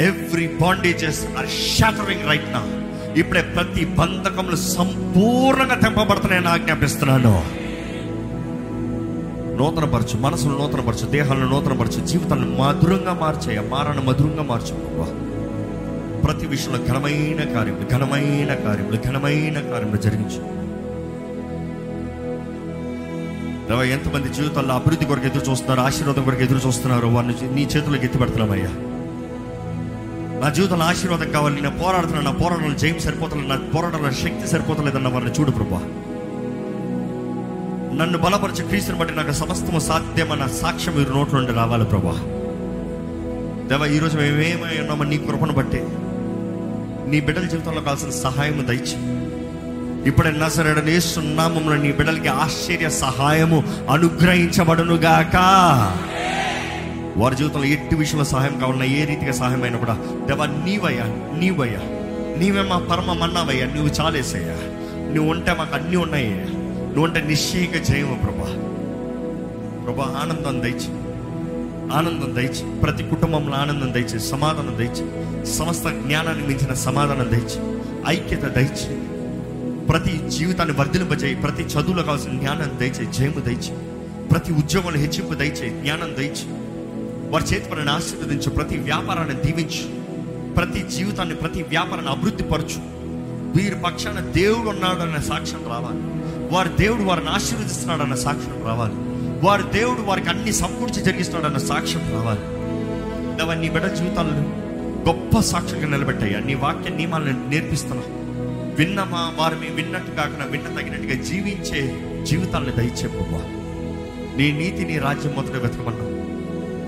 Every 0.00 0.46
bondages 0.60 1.24
are 1.38 1.48
shattering 1.78 2.28
right 2.28 2.52
నా 2.52 2.62
ఇప్పుడే 3.16 3.42
ప్రతి 3.42 3.84
బంధకములు 3.84 4.56
సంపూర్ణంగా 4.56 5.74
తెంపబడుతున్నాయని 5.74 6.46
ఆజ్ఞాపిస్తున్నాను. 6.46 7.34
నూతనపరచు 9.58 10.20
మనసును 10.20 10.58
నూతనపరచు 10.58 11.06
దేహాలను 11.06 11.48
నూతనపరచు 11.48 12.06
జీవితాలను 12.06 12.56
మధురంగా 12.62 13.18
మార్చేయ 13.20 13.60
మారాన్ని 13.68 14.06
మధురంగా 14.06 14.42
మార్చు 14.42 14.74
ప్రతి 16.22 16.46
విషయంలో 16.46 16.86
ఘనమైన 16.86 17.40
కార్యములు 17.54 17.88
ఘనమైన 17.94 18.54
కార్యములు 18.54 18.98
ఘనమైన 19.08 19.60
కార్యములు 19.60 19.96
జరిగించు. 19.96 20.61
దేవా, 23.68 23.82
ఎంతమంది 23.94 24.28
జీవితాల్లో 24.28 24.72
అభివృద్ధి 24.74 25.04
కొరకు 25.04 25.26
ఎదురు 25.26 25.44
చూస్తున్నారు 25.48 25.80
ఆశీర్వాదం 25.80 26.24
కొరకు 26.24 26.42
ఎదురు 26.42 26.60
చూస్తున్నారు 26.66 27.06
వారిని 27.08 27.34
నీ 27.54 27.64
చేతులకు 27.64 28.04
ఎత్తిపెడుతున్నామయ్యా 28.04 28.72
నా 30.42 30.48
జీవితంలో 30.50 30.84
ఆశీర్వాదం 30.84 31.28
కావాలి 31.30 31.54
నేను 31.56 31.74
పోరాడుతున్నాను 31.78 32.26
నా 32.30 32.34
పోరాటంలో 32.38 32.74
జయం 32.74 32.98
సరిపోతలేదు 33.00 33.48
నా 33.48 33.58
పోరాటంలో 33.74 34.10
శక్తి 34.22 34.46
సరిపోతలేదన్న 34.48 35.08
వారిని 35.08 35.32
చూడు 35.32 35.50
ప్రభా. 35.50 35.80
నన్ను 37.94 38.18
బలపరిచే 38.18 38.64
క్రీస్తుని 38.64 38.98
బట్టి 38.98 39.14
నాకు 39.14 39.32
సమస్తము 39.32 39.80
సాధ్యమన్న 39.80 40.46
సాక్ష్యం 40.60 40.94
మీరు 40.96 41.12
నోట్ల 41.12 41.36
నుండి 41.36 41.52
రావాలి 41.52 41.84
ప్రభా. 41.84 42.14
దేవా 43.68 43.86
ఈరోజు 43.86 44.16
మేమేమై 44.18 44.74
ఉన్నామో 44.80 45.04
నీ 45.04 45.18
కృపను 45.18 45.52
బట్టి 45.52 45.80
నీ 47.10 47.20
బిడ్డల 47.20 47.46
జీవితంలో 47.46 47.80
కావాల్సిన 47.80 48.10
సహాయం 48.22 48.66
దయచి 48.68 48.96
ఇప్పుడే 50.06 50.30
నజరడని 50.30 51.00
సున్నామంలో 51.00 51.76
నీ 51.76 51.92
బిడ్డలకి 51.92 52.28
ఆశ్చర్య 52.28 52.90
సహాయము 52.90 53.64
అనుగ్రహించబడునుగాక. 53.90 55.36
వారి 57.16 57.36
జీవితంలో 57.36 57.64
ఎట్టి 57.64 57.96
విషయంలో 57.96 58.24
సహాయం 58.24 58.58
కావాలన్నా 58.58 58.84
ఏ 58.84 59.04
రీతిగా 59.04 59.32
సహాయం 59.32 59.62
అయినా 59.62 59.78
కూడా 59.78 59.96
దేవా 60.26 60.46
నీవయ్యా 60.46 61.06
నీవయ్యా 61.38 61.82
నీవే 62.38 62.62
మా 62.62 62.78
పరమ 62.90 63.12
మన్నావయ్యా 63.12 63.66
నువ్వు 63.66 63.92
చాలేసయ్యా 64.00 64.56
నువ్వు 65.14 65.30
ఉంటే 65.30 65.52
మాకు 65.58 65.74
అన్నీ 65.74 65.96
ఉన్నాయ్యా 65.96 66.44
నువ్వు 66.86 67.04
ఉంటే 67.04 67.20
నిశ్చయంగా 67.20 67.78
జయము 67.78 68.14
ప్రభా. 68.14 68.48
ప్రభా 69.84 70.18
ఆనందం 70.22 70.62
దయచి 70.62 70.90
ఆనందం 71.92 72.34
దయచి 72.36 72.80
ప్రతి 72.80 73.02
కుటుంబంలో 73.02 73.56
ఆనందం 73.56 73.92
దయచి 73.92 74.20
సమాధానం 74.20 74.78
దయచి 74.78 75.04
సమస్త 75.52 75.88
జ్ఞానాన్ని 75.88 76.46
మించిన 76.46 76.74
సమాధానం 76.74 77.30
దయచి 77.30 77.58
ఐక్యత 78.08 78.40
దయచి 78.40 79.01
ప్రతి 79.88 80.30
జీవితాన్ని 80.30 80.76
వర్ధిలింపజేయి 80.76 81.34
ప్రతి 81.34 81.62
చదువులో 81.62 82.02
కావాల్సిన 82.02 82.38
జ్ఞానం 82.38 82.78
దయచేయి 82.78 83.12
జయము 83.12 83.40
దయచి 83.40 83.76
ప్రతి 84.28 84.52
ఉద్యోగంలో 84.52 85.00
హెచ్చింపు 85.00 85.34
దయచేయి 85.34 85.82
జ్ఞానం 85.82 86.14
దయచి 86.18 86.62
వారి 87.30 87.44
చేతి 87.44 87.70
పనిని 87.70 87.90
ఆశీర్వదించు 87.90 88.50
ప్రతి 88.50 88.76
వ్యాపారాన్ని 88.76 89.34
దీవించు. 89.34 90.02
ప్రతి 90.54 90.82
జీవితాన్ని 90.96 91.34
ప్రతి 91.34 91.62
వ్యాపారాన్ని 91.62 92.10
అభివృద్ధి 92.10 92.42
పరచు. 92.42 93.02
వీరి 93.56 93.74
పక్షాన 93.74 94.20
దేవుడు 94.20 94.68
ఉన్నాడు 94.68 95.00
అనే 95.00 95.28
సాక్ష్యం 95.28 95.60
రావాలి. 95.68 96.00
వారి 96.54 96.68
దేవుడు 96.68 97.02
వారిని 97.02 97.28
ఆశీర్వదిస్తున్నాడు 97.28 98.02
అన్న 98.02 98.14
సాక్ష్యం 98.14 98.66
రావాలి. 98.66 98.94
వారి 99.46 99.62
దేవుడు 99.62 100.00
వారికి 100.00 100.28
అన్ని 100.28 100.52
సమకూర్చి 100.52 101.02
జరిగిస్తున్నాడు 101.02 101.54
అన్న 101.54 101.66
సాక్ష్యం 101.66 102.12
రావాలి. 102.12 102.40
దేవా, 103.36 103.54
నీ 103.54 103.68
బిడ్డ 103.68 103.86
జీవితాలను 103.86 104.62
గొప్ప 105.08 105.40
సాక్ష్యంగా 105.40 105.86
నిలబెట్టాయి 105.86 106.44
నీ 106.44 106.54
వాక్య 106.54 106.90
నియమాలను 106.90 107.48
నేర్పిస్తున్నా. 107.48 108.02
విన్నమా? 108.78 109.34
వారు 109.36 109.56
మీ 109.56 109.68
విన్నట్టు 109.68 110.10
కాకుండా 110.10 110.44
విన్న 110.44 110.66
తగినట్టుగా 110.66 111.22
జీవించే 111.22 111.80
జీవితాలను 112.24 112.72
దయచే 112.72 113.08
ప్రభా 113.08 113.42
నీ 114.36 114.52
నీతి 114.52 114.84
నీ 114.84 114.98
రాజ్యం 114.98 115.32
మొదట 115.36 115.56
వెతకమన్నా. 115.56 116.06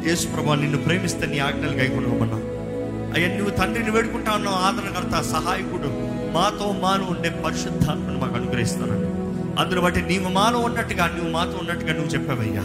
యేసు 0.09 0.29
ప్రభా 0.29 0.55
నిన్ను 0.55 0.79
ప్రేమిస్తే 0.79 1.27
నీ 1.27 1.39
ఆజ్ఞలు 1.39 1.73
గైకొనమన్నా 1.73 2.37
అయ్యా 3.15 3.37
నువ్వు 3.37 3.51
తండ్రిని 3.51 3.91
వేడుకుంటా 3.91 4.33
ఉన్నావు 4.33 4.57
ఆదరణకర్త 4.57 5.21
సహాయకుడు. 5.23 5.91
మాతో 6.33 6.73
మాను 6.83 7.05
ఉండే 7.05 7.31
పరిశుద్ధాత్మను 7.31 8.19
మాకు 8.19 8.35
అనుగ్రహిస్తానండి 8.35 9.11
అందును 9.61 9.81
బట్టి 9.81 10.03
నీవు 10.03 10.29
మాలో 10.29 10.59
ఉన్నట్టుగా 10.59 11.07
నువ్వు 11.07 11.31
మాతో 11.31 11.59
ఉన్నట్టుగా 11.59 11.93
నువ్వు 11.93 12.11
చెప్పావయ్యా. 12.11 12.65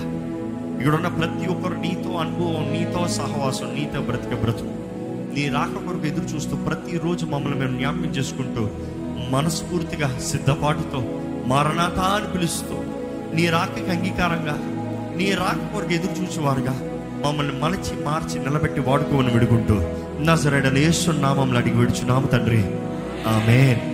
ఇక్కడ 0.79 0.95
ఉన్న 0.95 1.07
ప్రతి 1.07 1.47
ఒక్కరు 1.47 1.73
నీతో 1.73 2.11
అనుభవం 2.11 2.73
నీతో 2.73 3.07
సహవాసం 3.07 3.75
నీతో 3.75 4.01
బ్రతిక 4.01 4.41
బ్రతుకు. 4.41 4.73
నీ 5.35 5.49
రాక 5.49 5.85
కొరకు 5.85 6.05
ఎదురు 6.05 6.25
చూస్తూ 6.25 6.55
ప్రతిరోజు 6.55 7.25
మమ్మల్ని 7.25 7.59
మేము 7.59 7.77
జ్ఞాపకం 7.77 8.09
చేసుకుంటూ 8.09 8.69
మనస్ఫూర్తిగా 9.29 10.19
సిద్ధపాటుతో 10.19 11.21
మరణాత 11.45 11.99
అని 11.99 12.33
పిలుస్తూ 12.33 12.83
నీ 13.35 13.45
రాకకి 13.45 13.91
అంగీకారంగా 13.91 14.57
నీ 15.17 15.31
రాక 15.31 15.73
కొరకు 15.73 15.93
ఎదురు 15.93 16.23
చూసేవారుగా 16.23 16.81
మమ్మల్ని 17.25 17.59
మలచి 17.59 18.03
మార్చి 18.03 18.39
నిలబెట్టి 18.39 18.81
వాడుకోమని 18.81 19.33
విడుకుంటూ 19.33 19.81
నజరడని 20.21 20.79
యేసు 20.79 21.11
నామంలో 21.11 21.59
అడిగి 21.59 21.77
విడుచున్నాము 21.77 22.27
తండ్రి. 22.27 22.63
ఆమెన్. 23.27 23.88